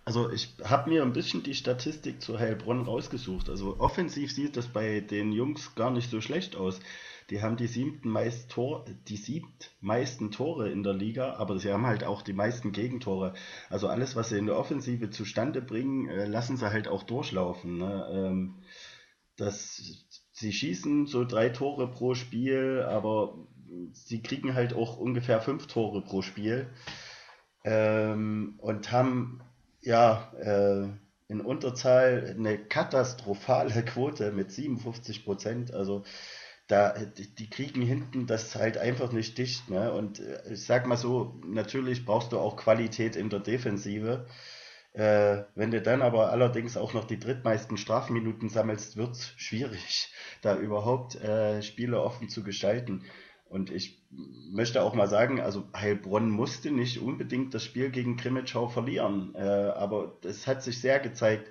[0.06, 3.50] Also ich habe mir ein bisschen die Statistik zu Heilbronn rausgesucht.
[3.50, 6.78] Also offensiv sieht das bei den Jungs gar nicht so schlecht aus.
[7.28, 11.86] Die haben die siebten meist Tor, die siebtmeisten Tore in der Liga, aber sie haben
[11.86, 13.34] halt auch die meisten Gegentore.
[13.68, 17.78] Also alles, was sie in der Offensive zustande bringen, äh, lassen sie halt auch durchlaufen.
[17.78, 18.08] Ne?
[18.12, 18.54] Ähm,
[19.36, 23.34] das, sie schießen so drei Tore pro Spiel, aber
[23.90, 26.68] sie kriegen halt auch ungefähr fünf Tore pro Spiel.
[27.64, 29.40] Ähm, und haben
[29.86, 30.88] ja äh,
[31.28, 35.72] in Unterzahl eine katastrophale Quote mit 57 Prozent.
[35.72, 36.04] Also
[36.68, 39.70] da, die kriegen hinten das halt einfach nicht dicht.
[39.70, 39.92] Ne?
[39.92, 44.26] Und äh, ich sag mal so, natürlich brauchst du auch Qualität in der Defensive.
[44.92, 50.56] Äh, wenn du dann aber allerdings auch noch die drittmeisten Strafminuten sammelst, wird's schwierig, da
[50.56, 53.04] überhaupt äh, Spiele offen zu gestalten.
[53.56, 54.06] Und ich
[54.52, 59.38] möchte auch mal sagen, also Heilbronn musste nicht unbedingt das Spiel gegen Krimitschau verlieren, äh,
[59.38, 61.50] aber es hat sich sehr gezeigt,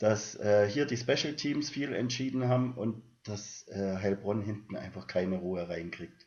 [0.00, 5.06] dass äh, hier die Special Teams viel entschieden haben und dass äh, Heilbronn hinten einfach
[5.06, 6.26] keine Ruhe reinkriegt.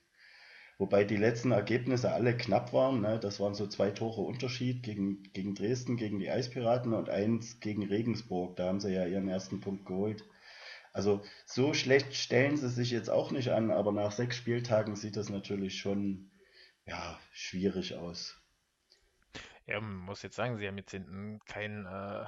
[0.77, 3.01] Wobei die letzten Ergebnisse alle knapp waren.
[3.01, 3.19] Ne?
[3.19, 7.85] Das waren so zwei Tore Unterschied gegen, gegen Dresden, gegen die Eispiraten und eins gegen
[7.85, 8.55] Regensburg.
[8.55, 10.23] Da haben sie ja ihren ersten Punkt geholt.
[10.97, 15.15] Also so schlecht stellen sie sich jetzt auch nicht an, aber nach sechs Spieltagen sieht
[15.15, 16.31] das natürlich schon
[16.87, 18.35] ja, schwierig aus.
[19.67, 22.25] Ja, man muss jetzt sagen, sie haben jetzt hinten kein, äh,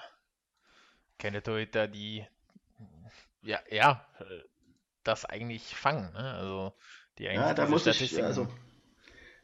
[1.17, 2.27] keine Torhüter, die
[3.41, 4.05] ja, ja,
[5.03, 6.13] das eigentlich fangen.
[6.13, 6.31] Ne?
[6.35, 6.73] Also
[7.17, 8.47] die ja, da muss ich, also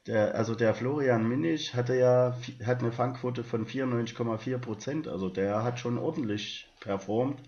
[0.06, 5.08] der, also der Florian Minich hatte ja hat eine Fangquote von 94,4 Prozent.
[5.08, 7.42] Also der hat schon ordentlich performt.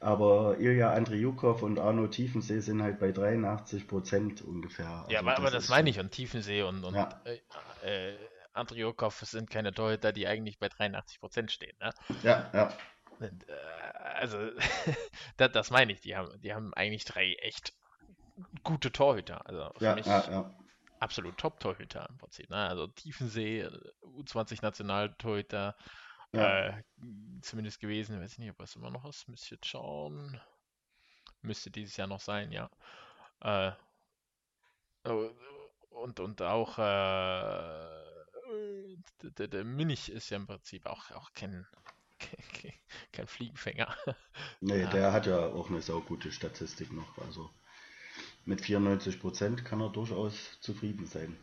[0.00, 4.88] Aber Ilja Andriukov und Arno Tiefensee sind halt bei 83 Prozent ungefähr.
[4.88, 6.00] Also ja, aber, das, das meine ich.
[6.00, 7.20] Und Tiefensee und, und ja.
[7.24, 8.16] äh, äh,
[8.54, 11.76] Andriukov sind keine Torhüter, die eigentlich bei 83 Prozent stehen.
[11.80, 11.90] Ne?
[12.22, 12.72] Ja, ja.
[13.18, 13.52] Und, äh,
[14.14, 14.38] also,
[15.36, 16.00] das, das, meine ich.
[16.00, 17.74] Die haben, die haben eigentlich drei echt
[18.64, 19.46] gute Torhüter.
[19.46, 20.54] Also für ja, mich ja, ja.
[20.98, 22.48] absolut Top-Torhüter im Prinzip.
[22.48, 22.56] Ne?
[22.56, 23.68] Also Tiefensee,
[24.02, 25.76] U20-Nationaltorhüter,
[26.32, 26.82] äh,
[27.40, 28.16] zumindest gewesen.
[28.16, 29.28] Ich weiß nicht, ob es immer noch ist.
[29.28, 30.40] Müsste jetzt schauen.
[31.42, 32.70] müsste dieses Jahr noch sein, ja.
[33.40, 33.72] Äh,
[35.90, 38.00] und, und auch äh,
[39.22, 41.66] der, der Minich ist ja im Prinzip auch, auch kein,
[43.12, 43.94] kein Fliegenfänger.
[44.60, 47.18] Nee, der hat ja auch eine saugute Statistik noch.
[47.18, 47.50] Also
[48.44, 51.36] mit 94 Prozent kann er durchaus zufrieden sein.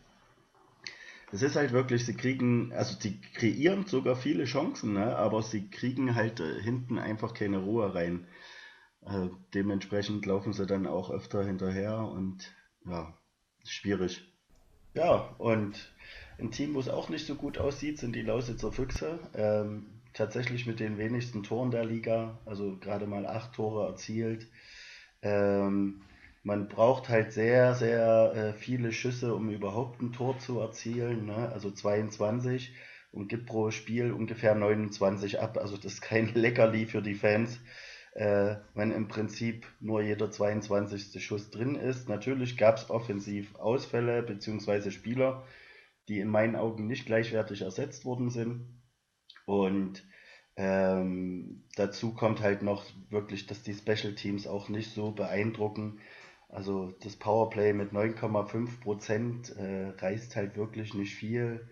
[1.30, 5.16] Es ist halt wirklich, sie kriegen, also sie kreieren sogar viele Chancen, ne?
[5.16, 8.26] aber sie kriegen halt äh, hinten einfach keine Ruhe rein.
[9.02, 12.54] Also dementsprechend laufen sie dann auch öfter hinterher und
[12.86, 13.14] ja,
[13.64, 14.22] schwierig.
[14.94, 15.92] Ja, und
[16.38, 19.18] ein Team, wo es auch nicht so gut aussieht, sind die Lausitzer Füchse.
[19.34, 24.48] Ähm, tatsächlich mit den wenigsten Toren der Liga, also gerade mal acht Tore erzielt.
[25.22, 26.00] Ähm,
[26.42, 31.50] man braucht halt sehr, sehr äh, viele Schüsse, um überhaupt ein Tor zu erzielen, ne?
[31.52, 32.74] also 22
[33.12, 35.58] und gibt pro Spiel ungefähr 29 ab.
[35.58, 37.60] Also das ist kein Leckerli für die Fans,
[38.14, 41.22] äh, wenn im Prinzip nur jeder 22.
[41.24, 42.08] Schuss drin ist.
[42.08, 44.90] Natürlich gab es offensiv Ausfälle bzw.
[44.90, 45.44] Spieler,
[46.08, 48.66] die in meinen Augen nicht gleichwertig ersetzt worden sind.
[49.46, 50.04] Und
[50.56, 56.00] ähm, dazu kommt halt noch wirklich, dass die Special Teams auch nicht so beeindrucken.
[56.48, 61.68] Also das Powerplay mit 9,5 Prozent äh, reißt halt wirklich nicht viel.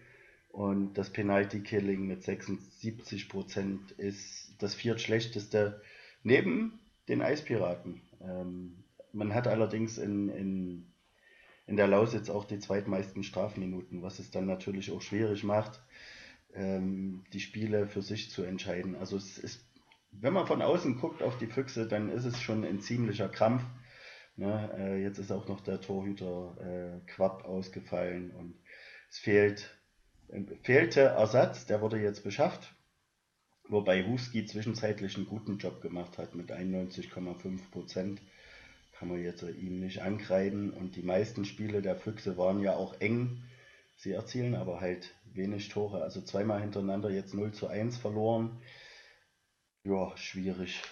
[0.50, 5.82] Und das Penalty Killing mit 76 Prozent ist das viertschlechteste
[6.22, 8.00] neben den Eispiraten.
[8.20, 10.86] Ähm, man hat allerdings in, in
[11.66, 15.80] in der Lausitz auch die zweitmeisten Strafminuten, was es dann natürlich auch schwierig macht,
[16.54, 18.94] ähm, die Spiele für sich zu entscheiden.
[18.94, 19.64] Also es ist,
[20.12, 23.62] wenn man von außen guckt auf die Füchse, dann ist es schon ein ziemlicher Krampf.
[24.36, 24.70] Ne?
[24.76, 28.54] Äh, jetzt ist auch noch der Torhüter äh, Quapp ausgefallen und
[29.10, 29.76] es fehlt,
[30.28, 32.74] äh, fehlte Ersatz, der wurde jetzt beschafft.
[33.68, 38.20] Wobei Huski zwischenzeitlich einen guten Job gemacht hat mit 91,5 Prozent
[38.98, 40.70] kann man jetzt ihm nicht ankreiden.
[40.70, 43.42] Und die meisten Spiele der Füchse waren ja auch eng.
[43.96, 46.02] Sie erzielen aber halt wenig Tore.
[46.02, 48.58] Also zweimal hintereinander jetzt 0 zu 1 verloren.
[49.84, 50.82] Ja, schwierig.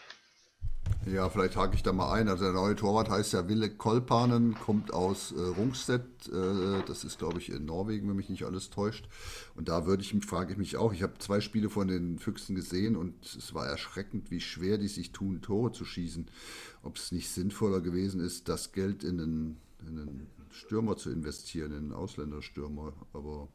[1.07, 2.29] Ja, vielleicht hake ich da mal ein.
[2.29, 6.29] Also der neue Torwart heißt ja Wille Kolpanen, kommt aus äh, Rungstedt.
[6.29, 9.07] Äh, das ist, glaube ich, in Norwegen, wenn mich nicht alles täuscht.
[9.55, 10.95] Und da würde ich mich, frage ich mich auch.
[10.95, 14.89] Ich habe zwei Spiele von den Füchsen gesehen und es war erschreckend, wie schwer die
[14.89, 16.31] sich tun, Tore zu schießen.
[16.83, 21.73] Ob es nicht sinnvoller gewesen ist, das Geld in einen, in einen Stürmer zu investieren,
[21.73, 22.95] in einen Ausländerstürmer.
[23.13, 23.49] Aber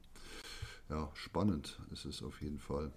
[0.90, 2.92] ja, spannend ist es auf jeden Fall.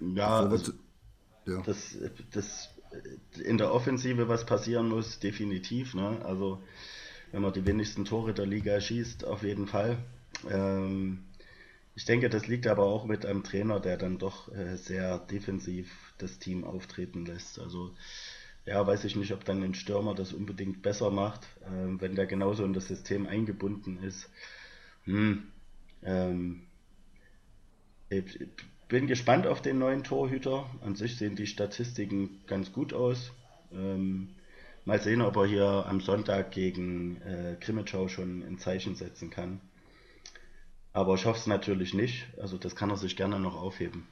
[0.00, 0.72] Ja, also,
[1.48, 1.62] ja.
[1.62, 1.96] Dass,
[2.32, 2.70] dass
[3.42, 5.94] in der Offensive was passieren muss, definitiv.
[5.94, 6.20] Ne?
[6.24, 6.62] Also
[7.32, 9.98] wenn man die wenigsten Tore der Liga schießt, auf jeden Fall.
[10.50, 11.24] Ähm,
[11.94, 15.90] ich denke, das liegt aber auch mit einem Trainer, der dann doch äh, sehr defensiv
[16.18, 17.58] das Team auftreten lässt.
[17.58, 17.94] Also
[18.66, 22.26] ja, weiß ich nicht, ob dann ein Stürmer das unbedingt besser macht, äh, wenn der
[22.26, 24.30] genauso in das System eingebunden ist.
[25.04, 25.48] Hm,
[26.02, 26.62] ähm,
[28.88, 30.66] bin gespannt auf den neuen Torhüter.
[30.80, 33.32] An sich sehen die Statistiken ganz gut aus.
[33.72, 34.30] Ähm,
[34.84, 39.60] mal sehen, ob er hier am Sonntag gegen äh, Krimitschau schon ein Zeichen setzen kann.
[40.94, 42.26] Aber ich hoffe es natürlich nicht.
[42.40, 44.06] Also das kann er sich gerne noch aufheben.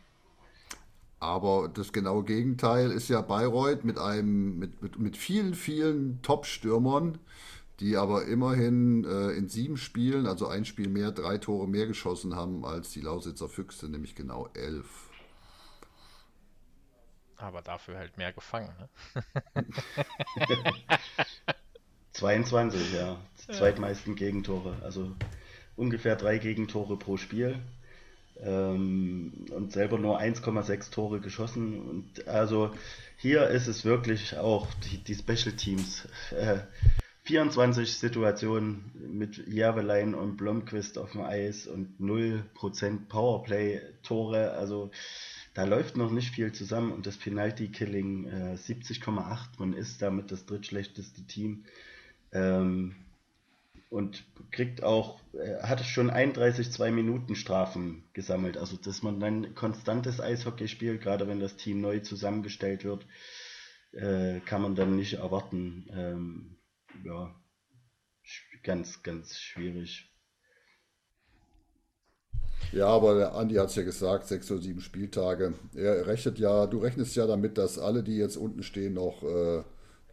[1.18, 7.18] Aber das genaue Gegenteil ist ja Bayreuth mit einem mit, mit, mit vielen, vielen Top-Stürmern
[7.80, 12.34] die aber immerhin äh, in sieben Spielen, also ein Spiel mehr, drei Tore mehr geschossen
[12.34, 15.10] haben als die Lausitzer Füchse, nämlich genau elf.
[17.36, 18.88] Aber dafür halt mehr gefangen, ne?
[22.12, 23.18] 22, ja.
[23.46, 24.76] Die zweitmeisten Gegentore.
[24.82, 25.12] Also
[25.76, 27.59] ungefähr drei Gegentore pro Spiel.
[28.40, 31.78] Ähm, und selber nur 1,6 Tore geschossen.
[31.78, 32.70] Und also
[33.18, 36.09] hier ist es wirklich auch die, die Special Teams.
[36.30, 36.59] Äh,
[37.27, 44.53] 24 Situationen mit Järvelein und Blomqvist auf dem Eis und 0% Powerplay-Tore.
[44.53, 44.93] Also
[45.53, 49.39] da läuft noch nicht viel zusammen und das Penalty-Killing äh, 70,8.
[49.59, 51.64] Man ist damit das drittschlechteste Team.
[52.31, 52.95] Ähm,
[53.91, 58.57] und kriegt auch, äh, hat schon 31 2-Minuten-Strafen gesammelt.
[58.57, 63.05] Also, dass man dann konstantes Eishockey spielt, gerade wenn das Team neu zusammengestellt wird,
[63.93, 65.89] äh, kann man dann nicht erwarten.
[65.93, 66.55] Ähm,
[67.05, 67.34] ja,
[68.62, 70.11] ganz, ganz schwierig.
[72.72, 75.55] Ja, aber der Andi hat es ja gesagt, sechs oder sieben Spieltage.
[75.74, 79.62] Er rechnet ja, du rechnest ja damit, dass alle, die jetzt unten stehen, noch äh,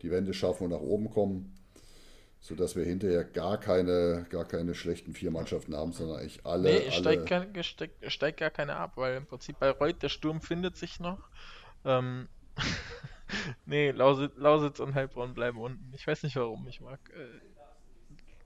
[0.02, 1.56] die Wände schaffen und nach oben kommen,
[2.40, 6.74] sodass wir hinterher gar keine, gar keine schlechten vier Mannschaften haben, sondern eigentlich alle.
[6.74, 7.64] Nee, steigt, alle...
[7.64, 11.30] steigt, steigt gar keine ab, weil im Prinzip bei Reut der Sturm findet sich noch.
[11.86, 12.28] Ähm,
[13.66, 15.92] nee, Lausitz, Lausitz und Heilbronn bleiben unten.
[15.96, 16.68] Ich weiß nicht warum.
[16.68, 17.40] Ich mag äh,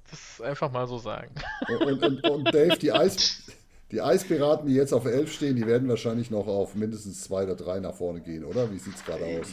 [0.09, 1.33] das einfach mal so sagen.
[1.67, 3.43] Und, und, und Dave, die, Eis,
[3.91, 7.55] die Eispiraten, die jetzt auf 11 stehen, die werden wahrscheinlich noch auf mindestens zwei oder
[7.55, 8.71] drei nach vorne gehen, oder?
[8.71, 9.47] Wie sieht es gerade aus?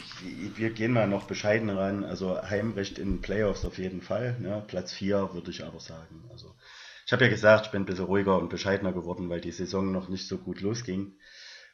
[0.55, 2.03] Wir gehen mal noch bescheiden ran.
[2.03, 4.37] Also Heimrecht in Playoffs auf jeden Fall.
[4.39, 4.63] Ne?
[4.67, 6.23] Platz 4 würde ich aber sagen.
[6.31, 6.53] Also
[7.05, 9.91] ich habe ja gesagt, ich bin ein bisschen ruhiger und bescheidener geworden, weil die Saison
[9.91, 11.13] noch nicht so gut losging.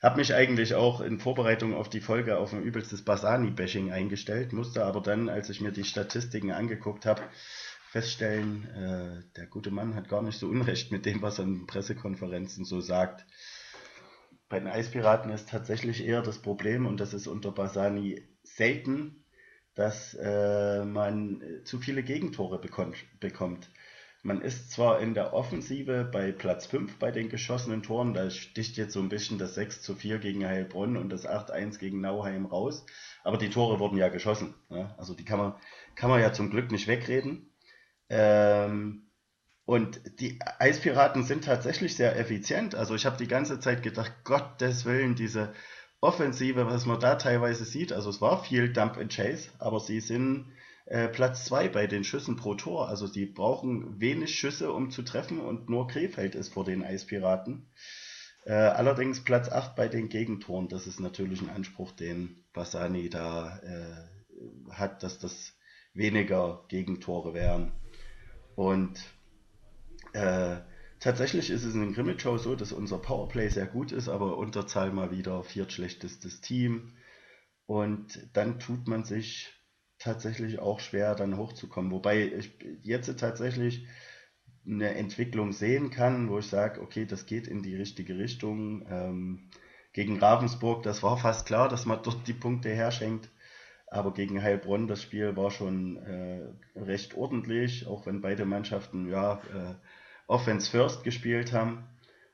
[0.02, 4.84] Habe mich eigentlich auch in Vorbereitung auf die Folge auf ein übelstes Basani-Bashing eingestellt, musste
[4.84, 7.22] aber dann, als ich mir die Statistiken angeguckt habe,
[7.92, 11.68] feststellen, äh, der gute Mann hat gar nicht so Unrecht mit dem, was er in
[11.68, 13.28] Pressekonferenzen so sagt.
[14.50, 19.24] Bei den Eispiraten ist tatsächlich eher das Problem, und das ist unter Basani selten,
[19.76, 23.70] dass äh, man zu viele Gegentore bekommt.
[24.24, 28.78] Man ist zwar in der Offensive bei Platz 5 bei den geschossenen Toren, da sticht
[28.78, 32.46] jetzt so ein bisschen das 6 zu 4 gegen Heilbronn und das 8-1 gegen Nauheim
[32.46, 32.86] raus,
[33.24, 34.54] aber die Tore wurden ja geschossen.
[34.70, 34.94] Ne?
[35.00, 35.56] Also die kann man,
[35.96, 37.52] kann man ja zum Glück nicht wegreden.
[38.10, 39.08] Ähm,
[39.66, 42.76] und die Eispiraten sind tatsächlich sehr effizient.
[42.76, 45.54] Also ich habe die ganze Zeit gedacht, Gottes Willen, diese
[46.00, 50.00] Offensive, was man da teilweise sieht, also es war viel Dump and Chase, aber sie
[50.00, 50.52] sind
[50.92, 52.90] äh, Platz 2 bei den Schüssen pro Tor.
[52.90, 57.66] Also sie brauchen wenig Schüsse, um zu treffen und nur Krefeld ist vor den Eispiraten.
[58.44, 60.68] Äh, allerdings Platz 8 bei den Gegentoren.
[60.68, 65.54] Das ist natürlich ein Anspruch, den Bassani da äh, hat, dass das
[65.94, 67.72] weniger Gegentore wären.
[68.56, 69.00] Und
[70.12, 70.58] äh,
[71.00, 75.12] tatsächlich ist es in Grimmage so, dass unser Powerplay sehr gut ist, aber Unterzahl mal
[75.12, 76.98] wieder viertschlechtestes Team.
[77.66, 79.54] Und dann tut man sich
[80.02, 81.92] tatsächlich auch schwer, dann hochzukommen.
[81.92, 83.86] Wobei ich jetzt tatsächlich
[84.66, 88.86] eine Entwicklung sehen kann, wo ich sage, okay, das geht in die richtige Richtung.
[88.90, 89.50] Ähm,
[89.94, 93.30] gegen Ravensburg, das war fast klar, dass man dort die Punkte herschenkt.
[93.88, 99.34] Aber gegen Heilbronn, das Spiel war schon äh, recht ordentlich, auch wenn beide Mannschaften ja
[99.54, 99.76] äh,
[100.28, 101.84] Offense First gespielt haben.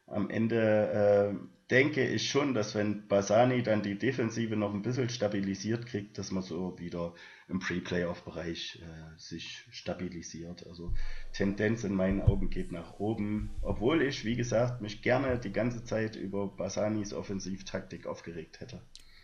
[0.05, 5.09] Am Ende äh, denke ich schon, dass wenn Basani dann die Defensive noch ein bisschen
[5.09, 7.13] stabilisiert kriegt, dass man so wieder
[7.49, 10.65] im Pre-Playoff-Bereich äh, sich stabilisiert.
[10.67, 10.93] Also
[11.33, 15.83] Tendenz in meinen Augen geht nach oben, obwohl ich, wie gesagt, mich gerne die ganze
[15.83, 18.81] Zeit über Basanis Offensivtaktik aufgeregt hätte.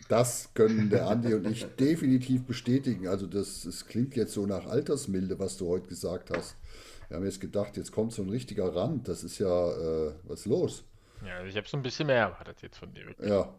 [0.09, 3.07] Das können der Andi und ich definitiv bestätigen.
[3.07, 6.57] Also das, das klingt jetzt so nach Altersmilde, was du heute gesagt hast.
[7.07, 9.07] Wir haben jetzt gedacht, jetzt kommt so ein richtiger Rand.
[9.07, 10.83] Das ist ja, äh, was ist los?
[11.25, 13.05] Ja, also ich habe so ein bisschen mehr erwartet jetzt von dir.
[13.07, 13.29] Wirklich.
[13.29, 13.53] Ja.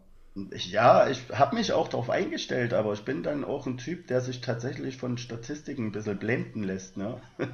[0.51, 4.19] Ja, ich habe mich auch darauf eingestellt, aber ich bin dann auch ein Typ, der
[4.19, 6.97] sich tatsächlich von Statistiken ein bisschen blenden lässt.
[6.97, 7.21] Ne?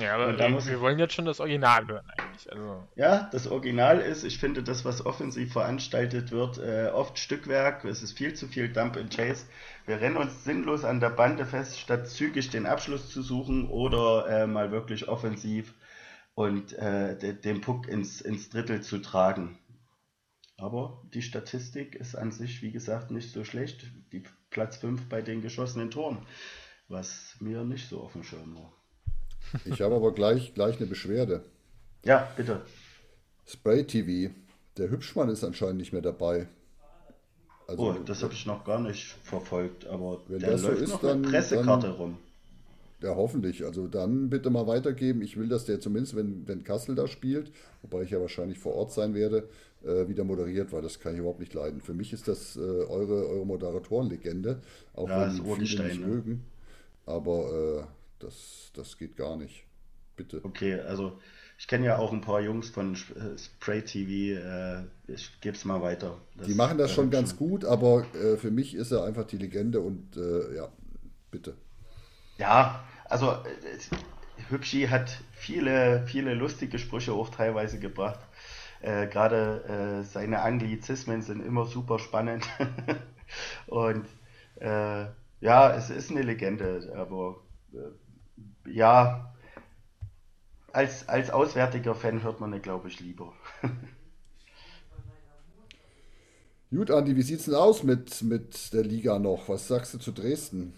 [0.00, 2.50] Ja, aber wir, wir, wollen jetzt schon das Original hören eigentlich.
[2.50, 2.84] Also.
[2.96, 7.84] Ja, das Original ist, ich finde das, was offensiv veranstaltet wird, äh, oft Stückwerk.
[7.84, 9.46] Es ist viel zu viel Dump and Chase.
[9.86, 14.26] Wir rennen uns sinnlos an der Bande fest, statt zügig den Abschluss zu suchen oder
[14.28, 15.72] äh, mal wirklich offensiv
[16.38, 19.58] und äh, den Puck ins, ins Drittel zu tragen.
[20.56, 23.86] Aber die Statistik ist an sich, wie gesagt, nicht so schlecht.
[24.12, 26.18] Die Platz 5 bei den geschossenen Toren,
[26.86, 28.72] was mir nicht so auf dem Schirm war.
[29.64, 31.44] Ich habe aber gleich, gleich eine Beschwerde.
[32.04, 32.64] Ja, bitte.
[33.44, 34.32] Spray TV.
[34.76, 36.46] Der Hübschmann ist anscheinend nicht mehr dabei.
[37.66, 40.90] Also, oh, das habe ich noch gar nicht verfolgt, aber wenn der läuft so ist,
[40.90, 42.18] noch dann, eine Pressekarte dann, rum.
[43.00, 43.64] Ja, hoffentlich.
[43.64, 45.22] Also dann bitte mal weitergeben.
[45.22, 48.74] Ich will, dass der zumindest, wenn, wenn Kassel da spielt, wobei ich ja wahrscheinlich vor
[48.74, 49.48] Ort sein werde,
[49.84, 51.80] äh, wieder moderiert, weil das kann ich überhaupt nicht leiden.
[51.80, 54.60] Für mich ist das äh, eure, eure Moderatorenlegende,
[54.94, 56.06] auch ja, wenn viele nicht ne?
[56.06, 56.44] mögen.
[57.06, 57.84] Aber äh,
[58.18, 59.64] das, das geht gar nicht.
[60.16, 60.40] Bitte.
[60.42, 61.18] Okay, also
[61.56, 64.40] ich kenne ja auch ein paar Jungs von äh, Spray TV.
[64.40, 66.20] Äh, ich gebe es mal weiter.
[66.36, 69.38] Das, die machen das schon ganz gut, aber äh, für mich ist er einfach die
[69.38, 70.16] Legende und
[70.56, 70.68] ja,
[71.30, 71.54] bitte.
[72.38, 78.20] Ja, also äh, Hübschi hat viele, viele lustige Sprüche auch teilweise gebracht.
[78.80, 82.46] Äh, Gerade seine Anglizismen sind immer super spannend.
[83.66, 84.06] und
[84.60, 87.36] ja, es ist eine Legende, aber
[88.66, 89.32] ja,
[90.72, 93.32] als, als auswärtiger Fan hört man ihn, glaube ich, lieber.
[96.70, 99.48] Gut, Andi, wie sieht es denn aus mit, mit der Liga noch?
[99.48, 100.74] Was sagst du zu Dresden?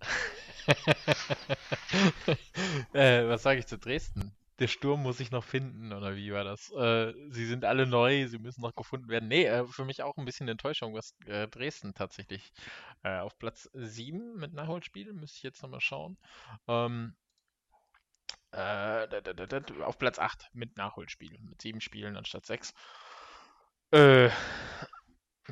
[2.92, 4.32] äh, was sage ich zu Dresden?
[4.58, 6.70] Der Sturm muss sich noch finden, oder wie war das?
[6.72, 9.28] Äh, sie sind alle neu, sie müssen noch gefunden werden.
[9.28, 12.52] Nee, äh, für mich auch ein bisschen Enttäuschung, was äh, Dresden tatsächlich
[13.02, 16.16] äh, auf Platz 7 mit Nachholspielen, müsste ich jetzt nochmal schauen.
[16.68, 17.16] Ähm,
[18.52, 22.74] äh, auf Platz 8 mit Nachholspielen, mit 7 Spielen anstatt 6.
[23.90, 24.30] Äh,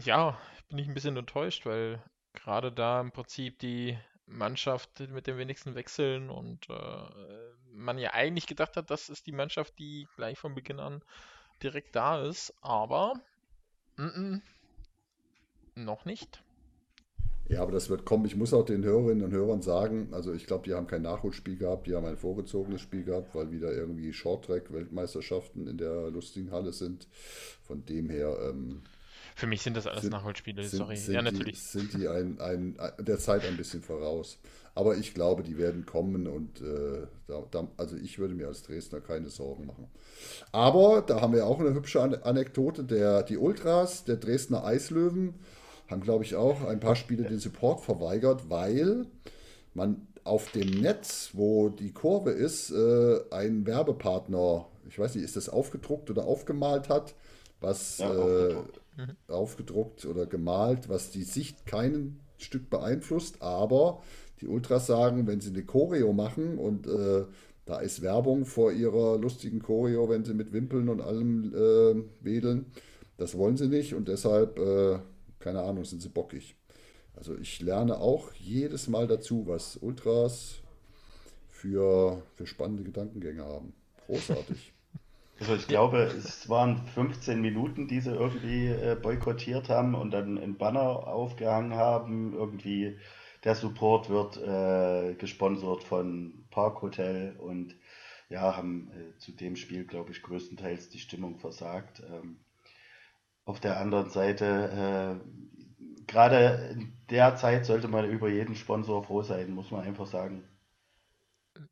[0.02, 0.38] ja,
[0.68, 2.02] bin ich ein bisschen enttäuscht, weil
[2.32, 3.98] gerade da im Prinzip die
[4.30, 6.74] Mannschaft mit den wenigsten Wechseln und äh,
[7.72, 11.02] man ja eigentlich gedacht hat, das ist die Mannschaft, die gleich von Beginn an
[11.62, 13.14] direkt da ist, aber
[13.98, 14.42] n -n,
[15.74, 16.42] noch nicht.
[17.48, 18.26] Ja, aber das wird kommen.
[18.26, 21.56] Ich muss auch den Hörerinnen und Hörern sagen, also ich glaube, die haben kein Nachholspiel
[21.56, 26.72] gehabt, die haben ein vorgezogenes Spiel gehabt, weil wieder irgendwie Shorttrack-Weltmeisterschaften in der lustigen Halle
[26.72, 27.08] sind.
[27.62, 28.38] Von dem her.
[28.48, 28.82] Ähm,
[29.34, 30.96] Für mich sind das alles sind, Nachholspiele, sind, sorry.
[30.96, 31.56] Sind ja, natürlich.
[31.56, 34.38] Die, sind die ein, ein, der Zeit ein bisschen voraus.
[34.74, 38.62] Aber ich glaube, die werden kommen und äh, da, da, also ich würde mir als
[38.62, 39.88] Dresdner keine Sorgen machen.
[40.52, 42.84] Aber da haben wir auch eine hübsche Anekdote.
[42.84, 45.34] Der, die Ultras, der Dresdner Eislöwen,
[45.88, 49.06] haben, glaube ich, auch ein paar Spiele den Support verweigert, weil
[49.74, 55.36] man auf dem Netz, wo die Kurve ist, äh, ein Werbepartner, ich weiß nicht, ist
[55.36, 57.14] das aufgedruckt oder aufgemalt hat,
[57.60, 58.80] was ja, äh, aufgedruckt.
[58.96, 59.16] Mhm.
[59.28, 64.02] aufgedruckt oder gemalt, was die Sicht kein Stück beeinflusst, aber
[64.40, 67.24] die Ultras sagen, wenn sie eine Choreo machen und äh,
[67.66, 72.66] da ist Werbung vor ihrer lustigen Choreo, wenn sie mit Wimpeln und allem äh, wedeln,
[73.18, 74.98] das wollen sie nicht und deshalb äh,
[75.40, 76.54] keine Ahnung, sind sie bockig.
[77.16, 80.58] Also ich lerne auch jedes Mal dazu, was Ultras
[81.48, 83.72] für, für spannende Gedankengänge haben.
[84.06, 84.74] Großartig.
[85.40, 90.36] Also ich glaube, es waren 15 Minuten, die sie irgendwie äh, boykottiert haben und dann
[90.36, 92.34] ein Banner aufgehangen haben.
[92.34, 92.98] Irgendwie
[93.44, 97.74] der Support wird äh, gesponsert von Parkhotel und
[98.28, 102.02] ja, haben äh, zu dem Spiel, glaube ich, größtenteils die Stimmung versagt.
[102.06, 102.40] Ähm,
[103.46, 109.22] auf der anderen Seite, äh, gerade in der Zeit sollte man über jeden Sponsor froh
[109.22, 110.44] sein, muss man einfach sagen.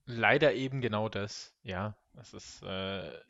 [0.06, 1.94] Leider eben genau das, ja.
[2.18, 3.20] Das ist, äh,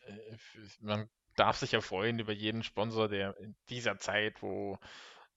[0.80, 4.78] man darf sich ja freuen über jeden Sponsor, der in dieser Zeit, wo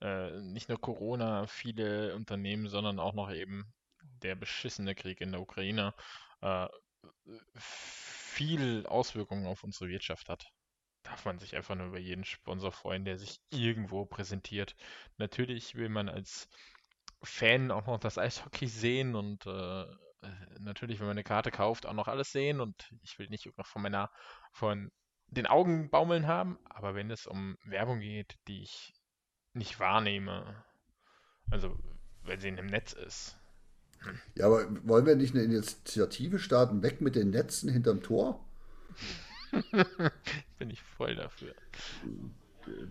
[0.02, 5.42] äh, nicht nur Corona viele Unternehmen, sondern auch noch eben der beschissene Krieg in der
[5.42, 5.94] Ukraine
[6.42, 6.68] äh,
[7.56, 10.52] viel Auswirkungen auf unsere Wirtschaft hat
[11.04, 14.76] darf man sich einfach nur über jeden Sponsor freuen, der sich irgendwo präsentiert.
[15.18, 16.48] Natürlich will man als
[17.24, 19.86] Fan auch noch das Eishockey sehen und äh,
[20.60, 23.68] natürlich, wenn man eine Karte kauft, auch noch alles sehen und ich will nicht noch
[23.68, 24.12] von meiner
[24.52, 24.92] von
[25.28, 28.94] den Augen baumeln haben, aber wenn es um Werbung geht, die ich
[29.54, 30.64] nicht wahrnehme,
[31.50, 31.78] also
[32.24, 33.38] wenn sie in einem Netz ist.
[34.00, 34.20] Hm.
[34.36, 38.46] Ja, aber wollen wir nicht eine Initiative starten, weg mit den Netzen hinterm Tor?
[40.58, 41.56] Bin ich voll dafür.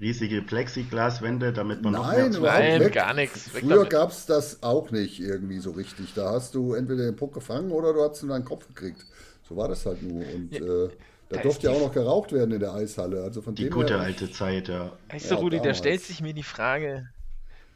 [0.00, 2.92] Riesige Plexiglaswände, damit man Nein, noch mehr Nein, weg.
[2.92, 3.48] gar nichts.
[3.50, 6.14] Früher gab es das auch nicht irgendwie so richtig.
[6.14, 9.04] Da hast du entweder den Puck gefangen oder du hast ihn deinen Kopf gekriegt.
[9.48, 10.24] So war das halt nur.
[10.34, 10.60] Und ja.
[10.60, 10.88] äh,
[11.28, 13.22] da, da durfte ja auch noch geraucht werden in der Eishalle.
[13.22, 14.92] Also von die dem gute her, alte Zeit, ja.
[15.08, 15.78] Weißt du, ja, Rudi, damals.
[15.78, 17.08] da stellt sich mir die Frage,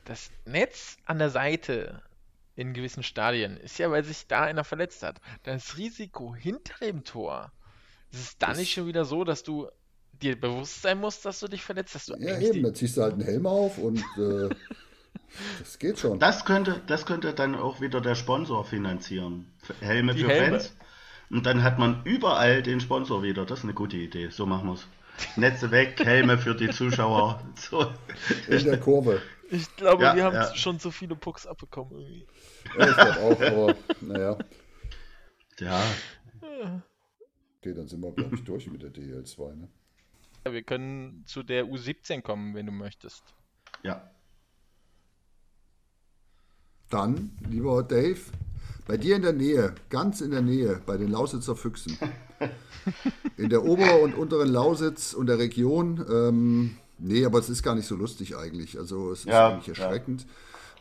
[0.04, 2.02] das Netz an der Seite
[2.56, 5.20] in gewissen Stadien ist ja, weil sich da einer verletzt hat.
[5.42, 7.52] Das Risiko hinter dem Tor
[8.12, 9.68] ist es dann nicht schon wieder so, dass du
[10.22, 11.94] dir bewusst sein musst, dass du dich verletzt?
[11.94, 14.48] Dass du ja, eben, dann ziehst du halt einen Helm auf und äh,
[15.58, 16.18] das geht schon.
[16.18, 19.46] Das könnte, das könnte dann auch wieder der Sponsor finanzieren.
[19.80, 20.60] Helme Die für Helme.
[20.60, 20.76] Fans.
[21.30, 23.44] Und dann hat man überall den Sponsor wieder.
[23.46, 24.28] Das ist eine gute Idee.
[24.30, 24.86] So machen wir es.
[25.36, 27.42] Netze weg, Helme für die Zuschauer.
[27.56, 27.92] So.
[28.48, 29.22] In der Kurve.
[29.50, 30.54] Ich glaube, ja, wir haben ja.
[30.54, 32.26] schon zu viele Pucks abbekommen irgendwie.
[32.78, 34.38] Ja, ich glaube auch, aber naja.
[35.58, 35.82] Ja.
[37.60, 39.54] Okay, dann sind wir, glaube ich, durch mit der DL2.
[39.54, 39.68] Ne?
[40.44, 43.22] Wir können zu der U17 kommen, wenn du möchtest.
[43.82, 44.10] Ja.
[46.90, 48.20] Dann, lieber Dave,
[48.86, 51.98] bei dir in der Nähe, ganz in der Nähe, bei den Lausitzer Füchsen.
[53.38, 56.04] in der Ober- und Unteren Lausitz und der Region.
[56.10, 58.78] Ähm, nee, aber es ist gar nicht so lustig eigentlich.
[58.78, 60.26] Also es ist ja, eigentlich erschreckend.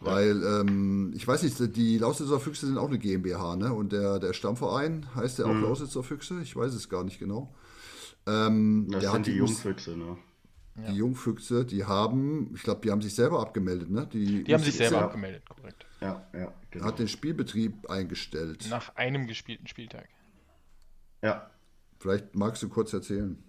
[0.02, 0.12] Ja.
[0.12, 3.72] Weil, ähm, ich weiß nicht, die Lausitzer Füchse sind auch eine GmbH, ne?
[3.72, 5.64] Und der, der Stammverein heißt ja auch mhm.
[5.64, 7.54] Lausitzer Füchse, ich weiß es gar nicht genau.
[8.28, 10.18] Ähm, das sind die, die Jungfüchse, ne?
[10.76, 10.92] Die ja.
[10.92, 14.08] Jungfüchse, die haben, ich glaube, die haben sich selber abgemeldet, ne?
[14.12, 15.86] Die, die haben sich selber abgemeldet, korrekt.
[16.02, 16.86] Ja, ja, genau.
[16.86, 18.68] Hat den Spielbetrieb eingestellt.
[18.70, 20.10] Nach einem gespielten Spieltag.
[21.22, 21.50] Ja.
[22.00, 23.42] Vielleicht magst du kurz erzählen.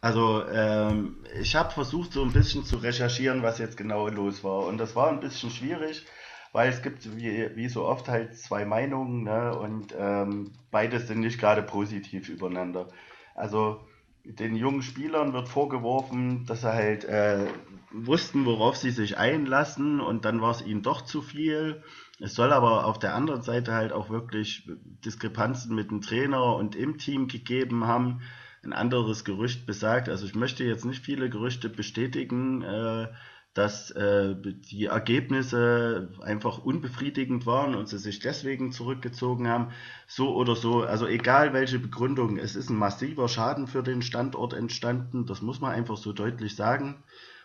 [0.00, 4.66] Also ähm, ich habe versucht so ein bisschen zu recherchieren, was jetzt genau los war.
[4.66, 6.06] Und das war ein bisschen schwierig,
[6.52, 9.54] weil es gibt wie, wie so oft halt zwei Meinungen ne?
[9.58, 12.88] und ähm, beides sind nicht gerade positiv übereinander.
[13.34, 13.80] Also
[14.24, 17.46] den jungen Spielern wird vorgeworfen, dass sie halt äh,
[17.92, 21.82] wussten, worauf sie sich einlassen und dann war es ihnen doch zu viel.
[22.20, 24.68] Es soll aber auf der anderen Seite halt auch wirklich
[25.04, 28.20] Diskrepanzen mit dem Trainer und im Team gegeben haben
[28.62, 30.08] ein anderes Gerücht besagt.
[30.08, 33.08] Also ich möchte jetzt nicht viele Gerüchte bestätigen, äh,
[33.54, 39.72] dass äh, die Ergebnisse einfach unbefriedigend waren und sie sich deswegen zurückgezogen haben.
[40.06, 44.52] So oder so, also egal welche Begründung, es ist ein massiver Schaden für den Standort
[44.52, 47.02] entstanden, das muss man einfach so deutlich sagen.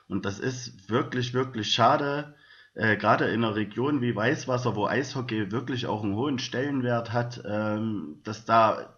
[0.08, 2.36] Und das ist wirklich, wirklich schade,
[2.76, 7.42] äh, gerade in einer Region wie Weißwasser, wo Eishockey wirklich auch einen hohen Stellenwert hat,
[7.46, 8.96] ähm, dass da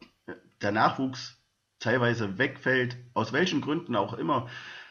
[0.62, 1.38] der Nachwuchs
[1.80, 4.50] teilweise wegfällt, aus welchen Gründen auch immer.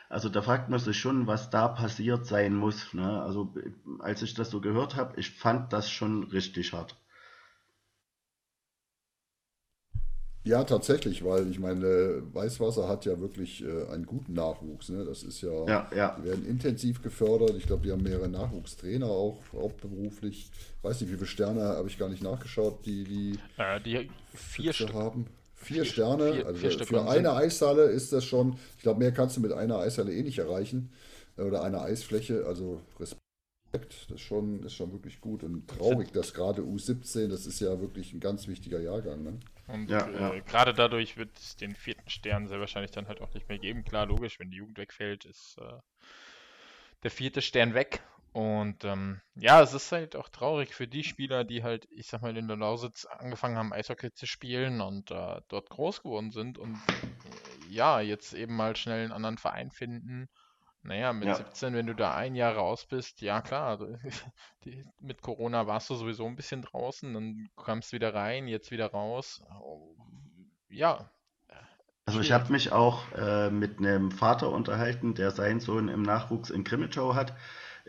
[0.09, 2.95] Also da fragt man sich schon, was da passiert sein muss.
[2.95, 3.23] Ne?
[3.23, 3.53] Also
[3.99, 6.97] als ich das so gehört habe, ich fand das schon richtig hart.
[10.47, 14.91] Ja, tatsächlich, weil ich meine, Weißwasser hat ja wirklich äh, einen guten Nachwuchs.
[14.91, 15.05] Ne?
[15.05, 17.55] Das ist ja, ja, ja, die werden intensiv gefördert.
[17.57, 20.53] Ich glaube, die haben mehrere Nachwuchstrainer auch, auch beruflich.
[20.79, 24.09] Ich weiß nicht, wie viele Sterne habe ich gar nicht nachgeschaut, die die, äh, die
[24.35, 25.27] vier Stück haben.
[25.57, 29.13] Vier, vier Sterne, vier, also vier für eine Eishalle ist das schon, ich glaube, mehr
[29.13, 30.93] kannst du mit einer Eishalle eh nicht erreichen.
[31.39, 36.33] Oder einer Eisfläche, also Respekt, das ist schon, ist schon wirklich gut und traurig, dass
[36.33, 39.23] gerade U17, das ist ja wirklich ein ganz wichtiger Jahrgang.
[39.23, 39.41] Ne?
[39.67, 40.41] Und ja, äh, ja.
[40.41, 43.85] gerade dadurch wird es den vierten Stern sehr wahrscheinlich dann halt auch nicht mehr geben.
[43.85, 45.79] Klar, logisch, wenn die Jugend wegfällt, ist äh,
[47.03, 48.03] der vierte Stern weg.
[48.37, 52.21] Und ähm, ja, es ist halt auch traurig für die Spieler, die halt, ich sag
[52.21, 56.59] mal, in der Lausitz angefangen haben, Eishockey zu spielen und äh, dort groß geworden sind
[56.59, 60.29] und äh, ja, jetzt eben mal schnell einen anderen Verein finden.
[60.83, 61.37] Naja, mit ja.
[61.37, 63.97] 17, wenn du da ein Jahr raus bist, ja klar, also,
[64.67, 68.71] die, mit Corona warst du sowieso ein bisschen draußen, dann kamst du wieder rein, jetzt
[68.71, 69.43] wieder raus.
[70.69, 71.11] Ja.
[72.05, 76.51] Also ich habe mich auch äh, mit einem Vater unterhalten, der seinen Sohn im Nachwuchs
[76.51, 77.35] in Krimitschau hat.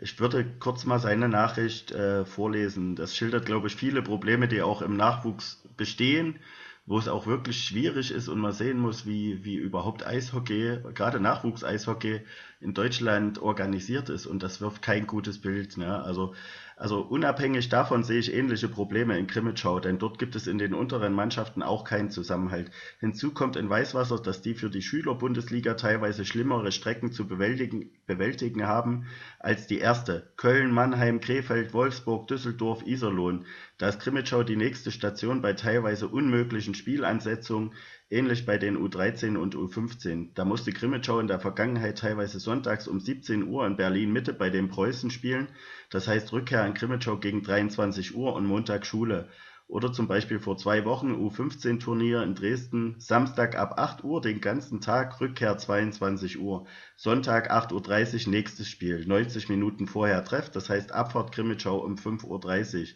[0.00, 2.94] Ich würde kurz mal seine Nachricht äh, vorlesen.
[2.94, 6.38] Das schildert, glaube ich, viele Probleme, die auch im Nachwuchs bestehen,
[6.86, 11.18] wo es auch wirklich schwierig ist und man sehen muss, wie, wie überhaupt Eishockey, gerade
[11.20, 12.20] Nachwuchs-Eishockey
[12.60, 14.26] in Deutschland organisiert ist.
[14.26, 15.76] Und das wirft kein gutes Bild.
[15.76, 16.02] Ne?
[16.02, 16.34] Also
[16.78, 20.74] also unabhängig davon sehe ich ähnliche Probleme in Krimitschau, denn dort gibt es in den
[20.74, 22.70] unteren Mannschaften auch keinen Zusammenhalt.
[23.00, 28.64] Hinzu kommt in Weißwasser, dass die für die Schülerbundesliga teilweise schlimmere Strecken zu bewältigen, bewältigen
[28.68, 29.06] haben
[29.40, 30.30] als die erste.
[30.36, 33.44] Köln, Mannheim, Krefeld, Wolfsburg, Düsseldorf, Iserlohn.
[33.78, 37.72] Da ist Krimitschau die nächste Station bei teilweise unmöglichen Spielansetzungen,
[38.10, 40.28] ähnlich bei den U13 und U15.
[40.34, 44.68] Da musste Krimitschau in der Vergangenheit teilweise sonntags um 17 Uhr in Berlin-Mitte bei den
[44.68, 45.48] Preußen spielen,
[45.90, 49.28] das heißt Rückkehr in Krimitschau gegen 23 Uhr und Montag Schule.
[49.68, 54.80] Oder zum Beispiel vor zwei Wochen U15-Turnier in Dresden, Samstag ab 8 Uhr den ganzen
[54.80, 56.66] Tag, Rückkehr 22 Uhr.
[56.96, 62.80] Sonntag 8.30 Uhr nächstes Spiel, 90 Minuten vorher Treff, das heißt Abfahrt Krimitschau um 5.30
[62.80, 62.88] Uhr.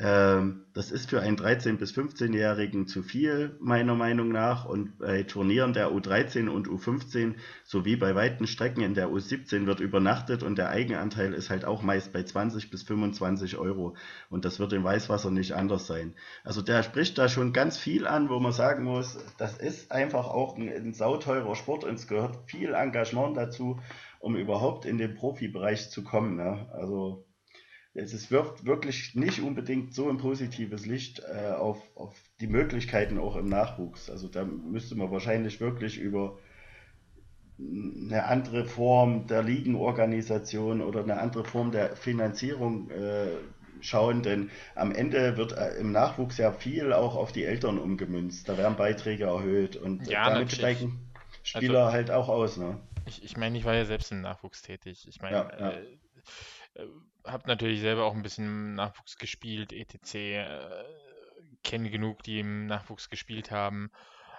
[0.00, 4.64] Ähm, das ist für einen 13- bis 15-Jährigen zu viel, meiner Meinung nach.
[4.64, 7.34] Und bei Turnieren der U13 und U15
[7.64, 11.82] sowie bei weiten Strecken in der U17 wird übernachtet und der Eigenanteil ist halt auch
[11.82, 13.96] meist bei 20 bis 25 Euro.
[14.30, 16.14] Und das wird im Weißwasser nicht anders sein.
[16.44, 20.28] Also der spricht da schon ganz viel an, wo man sagen muss, das ist einfach
[20.28, 23.80] auch ein, ein sauteurer Sport und es gehört viel Engagement dazu,
[24.20, 26.36] um überhaupt in den Profibereich zu kommen.
[26.36, 26.68] Ne?
[26.72, 27.24] Also
[27.98, 33.36] es wirft wirklich nicht unbedingt so ein positives Licht äh, auf, auf die Möglichkeiten auch
[33.36, 34.10] im Nachwuchs.
[34.10, 36.38] Also da müsste man wahrscheinlich wirklich über
[37.58, 43.30] eine andere Form der Ligenorganisation oder eine andere Form der Finanzierung äh,
[43.80, 48.48] schauen, denn am Ende wird äh, im Nachwuchs ja viel auch auf die Eltern umgemünzt.
[48.48, 51.10] Da werden Beiträge erhöht und ja, damit steigen
[51.42, 52.56] Spieler also, halt auch aus.
[52.58, 52.78] Ne?
[53.06, 55.06] Ich, ich meine, ich war ja selbst im Nachwuchs tätig.
[55.08, 55.70] Ich meine, ja, ja.
[55.70, 55.82] Äh,
[56.74, 56.86] äh
[57.30, 60.14] habe natürlich selber auch ein bisschen Nachwuchs gespielt, etc.
[60.14, 60.84] Äh,
[61.62, 63.90] kenne genug, die im Nachwuchs gespielt haben.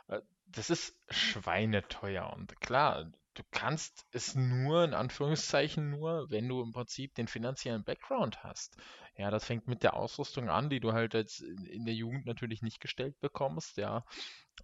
[0.08, 2.32] Äh, das ist schweineteuer.
[2.34, 7.84] Und klar, du kannst es nur, in Anführungszeichen nur, wenn du im Prinzip den finanziellen
[7.84, 8.78] Background hast.
[9.20, 12.62] Ja, das fängt mit der Ausrüstung an, die du halt jetzt in der Jugend natürlich
[12.62, 14.06] nicht gestellt bekommst, ja.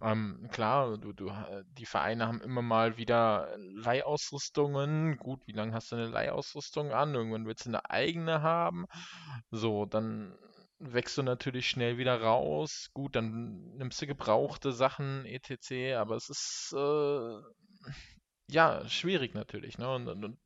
[0.00, 1.30] Ähm, klar, du, du,
[1.72, 5.18] die Vereine haben immer mal wieder Leihausrüstungen.
[5.18, 7.14] Gut, wie lange hast du eine Leihausrüstung an?
[7.14, 8.86] Irgendwann willst du eine eigene haben.
[9.50, 10.34] So, dann
[10.78, 12.88] wächst du natürlich schnell wieder raus.
[12.94, 15.96] Gut, dann nimmst du gebrauchte Sachen, etc.
[15.98, 17.40] Aber es ist äh,
[18.48, 19.76] ja schwierig natürlich.
[19.76, 19.94] Ne?
[19.94, 20.38] Und, und,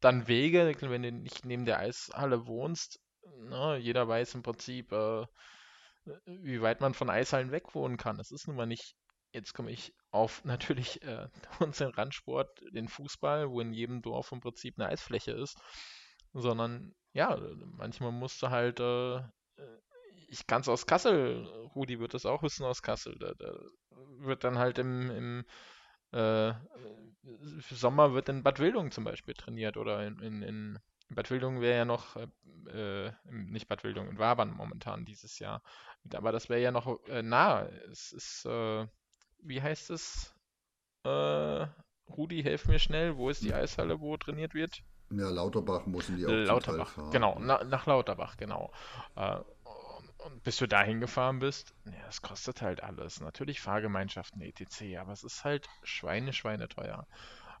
[0.00, 3.00] dann Wege, wenn du nicht neben der Eishalle wohnst,
[3.38, 3.76] ne?
[3.78, 5.26] jeder weiß im Prinzip, äh,
[6.26, 8.20] wie weit man von Eishallen weg wohnen kann.
[8.20, 8.96] Es ist nun mal nicht,
[9.32, 11.28] jetzt komme ich auf natürlich äh,
[11.60, 15.58] unseren Randsport, den Fußball, wo in jedem Dorf im Prinzip eine Eisfläche ist,
[16.32, 19.20] sondern ja, manchmal musst du halt, äh,
[20.28, 23.52] ich kann es aus Kassel, Rudi wird das auch wissen aus Kassel, da, da
[24.18, 25.44] wird dann halt im, im
[26.10, 26.54] äh,
[27.70, 30.78] Sommer wird in Bad Wildungen zum Beispiel trainiert oder in, in, in
[31.14, 35.62] Bad Wildungen wäre ja noch, äh, nicht Bad Wildungen, in Wabern momentan dieses Jahr.
[36.12, 37.66] Aber das wäre ja noch äh, nah.
[37.90, 38.86] Es ist, äh,
[39.40, 40.34] wie heißt es?
[41.04, 41.66] Äh,
[42.08, 43.16] Rudi, helf mir schnell.
[43.16, 44.82] Wo ist die Eishalle, wo trainiert wird?
[45.10, 47.10] Ja, Lauterbach müssen die auch Lauterbach, fahren.
[47.10, 48.72] genau, na, nach Lauterbach, genau.
[49.16, 49.38] Äh,
[50.24, 53.20] und bis du da hingefahren bist, ja, das kostet halt alles.
[53.20, 57.06] Natürlich Fahrgemeinschaften, etc., aber es ist halt Schweine, Schweine teuer.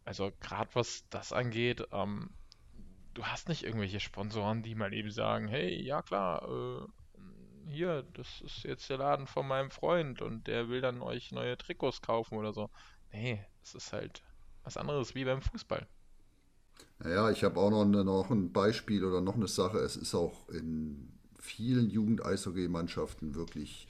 [0.04, 2.30] Also gerade was das angeht, ähm,
[3.14, 6.86] du hast nicht irgendwelche Sponsoren, die mal eben sagen, hey, ja klar, äh,
[7.70, 11.56] hier, das ist jetzt der Laden von meinem Freund und der will dann euch neue
[11.56, 12.70] Trikots kaufen oder so.
[13.12, 14.22] Nee, es ist halt
[14.62, 15.86] was anderes wie beim Fußball.
[17.04, 19.78] Ja, ich habe auch noch, eine, noch ein Beispiel oder noch eine Sache.
[19.78, 23.88] Es ist auch in vielen Jugend-Eishockey-Mannschaften wirklich,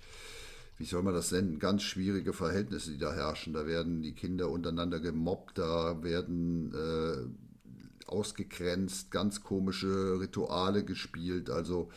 [0.77, 3.53] wie soll man das nennen, ganz schwierige Verhältnisse, die da herrschen.
[3.53, 7.44] Da werden die Kinder untereinander gemobbt, da werden äh,
[8.15, 11.51] ausgegrenzt, ganz komische Rituale gespielt.
[11.51, 11.91] Also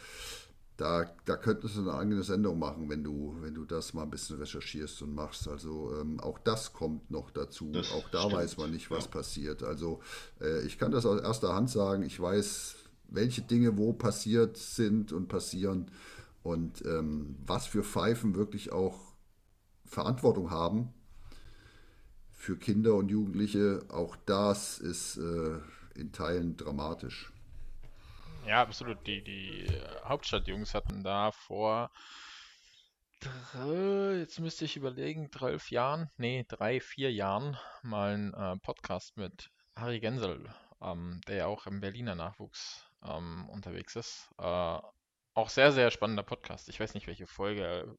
[0.77, 4.09] da, da könntest du eine eigene Sendung machen, wenn du, wenn du das mal ein
[4.11, 5.47] bisschen recherchierst und machst.
[5.47, 7.71] Also ähm, auch das kommt noch dazu.
[7.71, 8.35] Das auch da stimmt.
[8.35, 9.11] weiß man nicht, was ja.
[9.11, 9.63] passiert.
[9.63, 10.01] Also
[10.39, 12.03] äh, ich kann das aus erster Hand sagen.
[12.03, 12.75] Ich weiß,
[13.09, 15.89] welche Dinge wo passiert sind und passieren
[16.43, 18.99] und ähm, was für Pfeifen wirklich auch
[19.85, 20.93] Verantwortung haben
[22.37, 23.83] für Kinder und Jugendliche.
[23.89, 25.55] Auch das ist äh,
[25.97, 27.31] in Teilen dramatisch.
[28.45, 29.05] Ja, absolut.
[29.07, 29.67] Die, die
[30.05, 31.91] Hauptstadtjungs hatten da vor,
[34.15, 39.49] jetzt müsste ich überlegen, zwölf Jahren, nee, drei, vier Jahren mal einen äh, Podcast mit
[39.75, 40.47] Harry Gensel,
[40.81, 44.29] ähm, der ja auch im Berliner Nachwuchs ähm, unterwegs ist.
[44.37, 44.79] Äh,
[45.33, 46.69] auch sehr, sehr spannender Podcast.
[46.69, 47.95] Ich weiß nicht, welche Folge,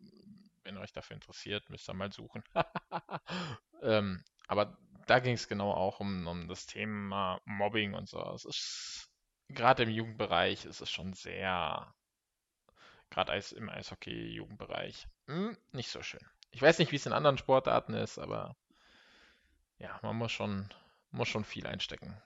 [0.64, 2.42] wenn euch dafür interessiert, müsst ihr mal suchen.
[3.82, 4.76] ähm, aber
[5.08, 8.20] da ging es genau auch um, um das Thema Mobbing und so.
[8.34, 9.10] Es ist
[9.48, 11.94] gerade im Jugendbereich ist es schon sehr,
[13.10, 16.20] gerade im Eishockey-Jugendbereich, hm, nicht so schön.
[16.50, 18.54] Ich weiß nicht, wie es in anderen Sportarten ist, aber
[19.78, 20.68] ja, man muss schon,
[21.10, 22.20] muss schon viel einstecken.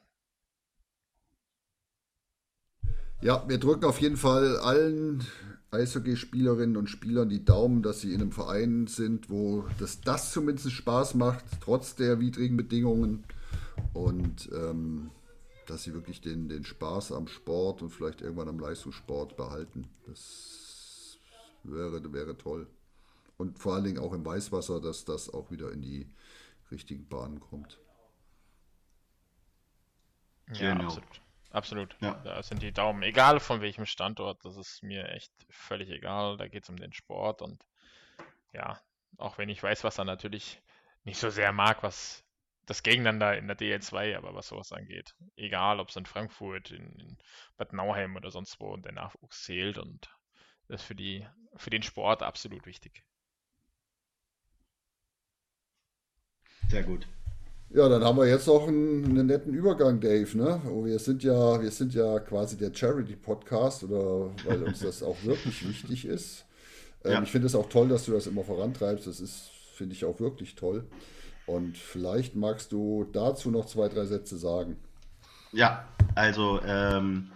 [3.20, 5.24] Ja, wir drücken auf jeden Fall allen
[5.73, 10.70] Eishockeyspielerinnen und Spielern die Daumen, dass sie in einem Verein sind, wo das, das zumindest
[10.70, 13.25] Spaß macht, trotz der widrigen Bedingungen.
[13.95, 15.11] Und ähm,
[15.66, 19.89] dass sie wirklich den, den Spaß am Sport und vielleicht irgendwann am Leistungssport behalten.
[20.07, 21.18] Das
[21.62, 22.66] wäre, wäre toll.
[23.39, 26.07] Und vor allen Dingen auch im Weißwasser, dass das auch wieder in die
[26.70, 27.79] richtigen Bahnen kommt.
[30.53, 30.85] Ja, genau.
[30.85, 31.23] absolut.
[31.53, 31.94] Absolut.
[32.00, 32.14] Ja.
[32.24, 36.38] Da sind die Daumen, egal von welchem Standort, das ist mir echt völlig egal.
[36.38, 37.62] Da geht es um den Sport und
[38.53, 38.80] ja,
[39.18, 40.62] auch wenn ich Weißwasser natürlich
[41.05, 42.24] nicht so sehr mag, was
[42.66, 45.14] das Gegeneinander in der DL2, aber was sowas angeht.
[45.36, 47.18] Egal, ob es in Frankfurt, in, in,
[47.59, 50.11] Bad Nauheim oder sonst wo der Nachwuchs zählt und
[50.68, 51.26] das ist für, die,
[51.57, 53.05] für den Sport absolut wichtig.
[56.68, 57.07] Sehr gut.
[57.75, 60.37] Ja, dann haben wir jetzt noch einen, einen netten Übergang, Dave.
[60.37, 60.61] Ne?
[60.85, 65.66] Wir sind ja, wir sind ja quasi der Charity-Podcast, oder weil uns das auch wirklich
[65.66, 66.45] wichtig ist.
[67.03, 67.23] Ähm, ja.
[67.23, 69.07] Ich finde es auch toll, dass du das immer vorantreibst.
[69.07, 70.85] Das ist, finde ich, auch wirklich toll.
[71.47, 74.77] Und vielleicht magst du dazu noch zwei, drei Sätze sagen.
[75.53, 77.31] Ja, also ähm,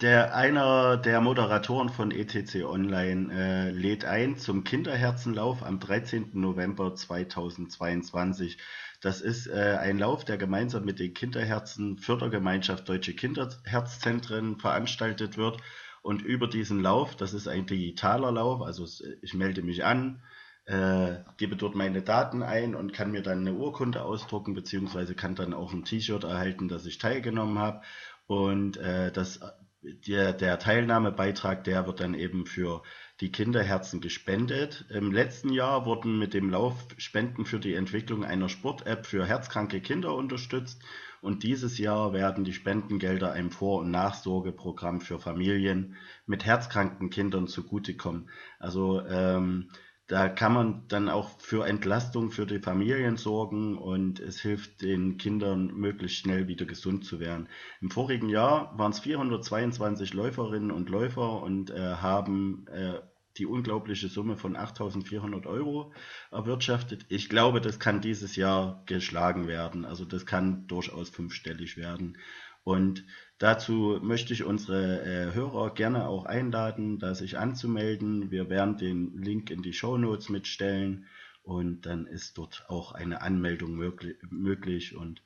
[0.00, 6.30] der einer der Moderatoren von ETC Online äh, lädt ein zum Kinderherzenlauf am 13.
[6.32, 8.56] November 2022.
[9.02, 15.58] Das ist äh, ein Lauf, der gemeinsam mit den Kinderherzen Fördergemeinschaft Deutsche Kinderherzzentren veranstaltet wird.
[16.02, 18.86] Und über diesen Lauf, das ist ein digitaler Lauf, also
[19.20, 20.22] ich melde mich an,
[20.64, 25.34] äh, gebe dort meine Daten ein und kann mir dann eine Urkunde ausdrucken, beziehungsweise kann
[25.34, 27.82] dann auch ein T-Shirt erhalten, dass ich teilgenommen habe.
[28.26, 29.40] Und äh, das,
[29.82, 32.82] der, der Teilnahmebeitrag, der wird dann eben für
[33.20, 34.86] die Kinderherzen gespendet.
[34.90, 39.80] Im letzten Jahr wurden mit dem Lauf Spenden für die Entwicklung einer Sport-App für herzkranke
[39.80, 40.82] Kinder unterstützt.
[41.20, 47.46] Und dieses Jahr werden die Spendengelder einem Vor- und Nachsorgeprogramm für Familien mit herzkranken Kindern
[47.46, 48.30] zugutekommen.
[48.58, 49.70] Also ähm,
[50.10, 55.18] da kann man dann auch für Entlastung für die Familien sorgen und es hilft den
[55.18, 57.48] Kindern möglichst schnell wieder gesund zu werden.
[57.80, 62.98] Im vorigen Jahr waren es 422 Läuferinnen und Läufer und äh, haben äh,
[63.36, 65.92] die unglaubliche Summe von 8.400 Euro
[66.32, 67.06] erwirtschaftet.
[67.08, 69.84] Ich glaube, das kann dieses Jahr geschlagen werden.
[69.84, 72.18] Also das kann durchaus fünfstellig werden.
[72.64, 73.04] Und
[73.40, 78.30] dazu möchte ich unsere äh, Hörer gerne auch einladen, da sich anzumelden.
[78.30, 81.06] Wir werden den Link in die Show Notes mitstellen
[81.42, 85.22] Und dann ist dort auch eine Anmeldung möglich und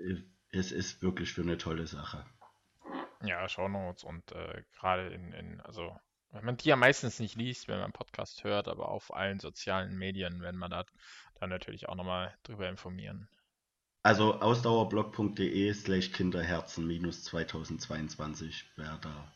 [0.00, 0.16] äh,
[0.50, 2.26] es ist wirklich für eine tolle Sache.
[3.22, 5.96] Ja, Shownotes und äh, gerade in, in, also
[6.32, 9.96] wenn man die ja meistens nicht liest, wenn man Podcast hört, aber auf allen sozialen
[9.96, 10.84] Medien, wenn man da
[11.38, 13.28] dann natürlich auch nochmal drüber informieren.
[14.04, 19.32] Also ausdauerblog.de slash Kinderherzen minus 2022 wäre da.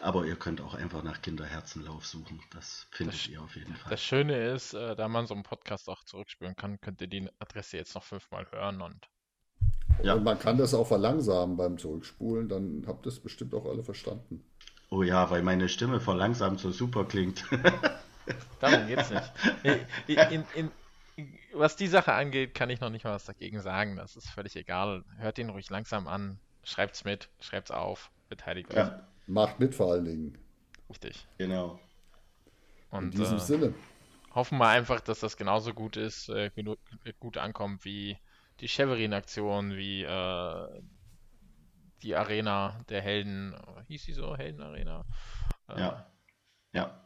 [0.00, 2.40] Aber ihr könnt auch einfach nach Kinderherzenlauf suchen.
[2.52, 3.90] Das findet das, ihr auf jeden Fall.
[3.90, 7.28] Das Schöne ist, äh, da man so einen Podcast auch zurückspüren kann, könnt ihr die
[7.38, 9.08] Adresse jetzt noch fünfmal hören und.
[10.02, 10.14] Ja.
[10.14, 13.82] Und man kann das auch verlangsamen beim Zurückspulen, dann habt ihr es bestimmt auch alle
[13.82, 14.44] verstanden.
[14.90, 17.44] Oh ja, weil meine Stimme verlangsamt so super klingt.
[18.60, 19.32] Darum geht's nicht.
[20.06, 20.70] In, in,
[21.58, 23.96] was die Sache angeht, kann ich noch nicht mal was dagegen sagen.
[23.96, 25.04] Das ist völlig egal.
[25.18, 28.76] Hört ihn ruhig langsam an, schreibt's mit, schreibt's auf, beteiligt euch.
[28.76, 30.38] Ja, macht mit vor allen Dingen.
[30.88, 31.26] Richtig.
[31.38, 31.78] Genau.
[32.90, 33.74] Und, In diesem äh, Sinne.
[34.34, 36.50] Hoffen wir einfach, dass das genauso gut ist, äh,
[37.18, 38.18] gut ankommt wie
[38.60, 40.82] die Cheverin-Aktion, wie äh,
[42.02, 43.54] die Arena der Helden.
[43.88, 44.36] Hieß sie so?
[44.36, 45.04] Helden-Arena?
[45.68, 46.10] Äh, ja.
[46.72, 47.00] Ja.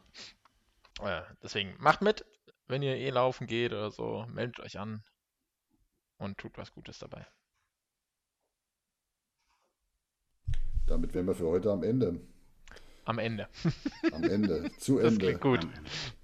[1.03, 2.25] Äh, deswegen macht mit,
[2.71, 5.03] wenn ihr eh laufen geht oder so, meldet euch an
[6.19, 7.27] und tut was Gutes dabei.
[10.87, 12.21] Damit wären wir für heute am Ende.
[13.05, 13.49] Am Ende.
[14.13, 14.71] Am Ende.
[14.79, 15.11] Zu Ende.
[15.11, 15.67] Das klingt gut.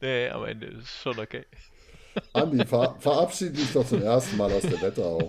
[0.00, 1.46] Nee, am Ende ist schon okay.
[2.32, 5.28] Andi, ver verabschiede dich doch zum ersten Mal aus der Wetterau.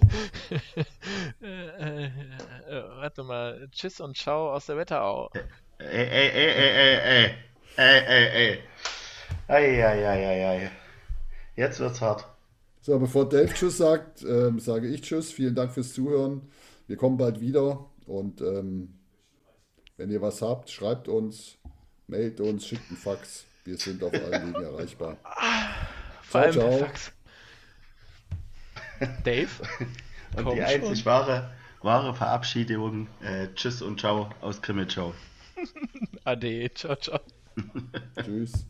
[1.41, 2.11] äh, äh,
[2.67, 3.67] warte mal.
[3.71, 5.29] Tschüss und ciao aus der Wetterau.
[5.79, 7.35] Ey, ey, ey, ey, ey, ey.
[7.77, 8.63] Ey, ey, ey.
[9.47, 10.71] Ei, ei, ei, ei, ei.
[11.57, 12.25] Jetzt wird's hart.
[12.81, 15.31] So, bevor Dave Tschüss sagt, ähm, sage ich Tschüss.
[15.31, 16.49] Vielen Dank fürs Zuhören.
[16.85, 18.93] Wir kommen bald wieder und ähm,
[19.97, 21.57] wenn ihr was habt, schreibt uns,
[22.05, 23.45] mailt uns, schickt einen Fax.
[23.65, 25.17] Wir sind auf allen Wegen erreichbar.
[26.21, 26.77] Vor ciao, ciao.
[26.77, 27.11] Fax.
[29.23, 29.49] Dave?
[30.37, 31.51] und die einzig wahre,
[31.81, 33.07] wahre Verabschiedung.
[33.21, 35.13] Äh, tschüss und ciao aus Krimitschau.
[36.23, 37.19] Ade, ciao, ciao.
[38.23, 38.67] Tschüss.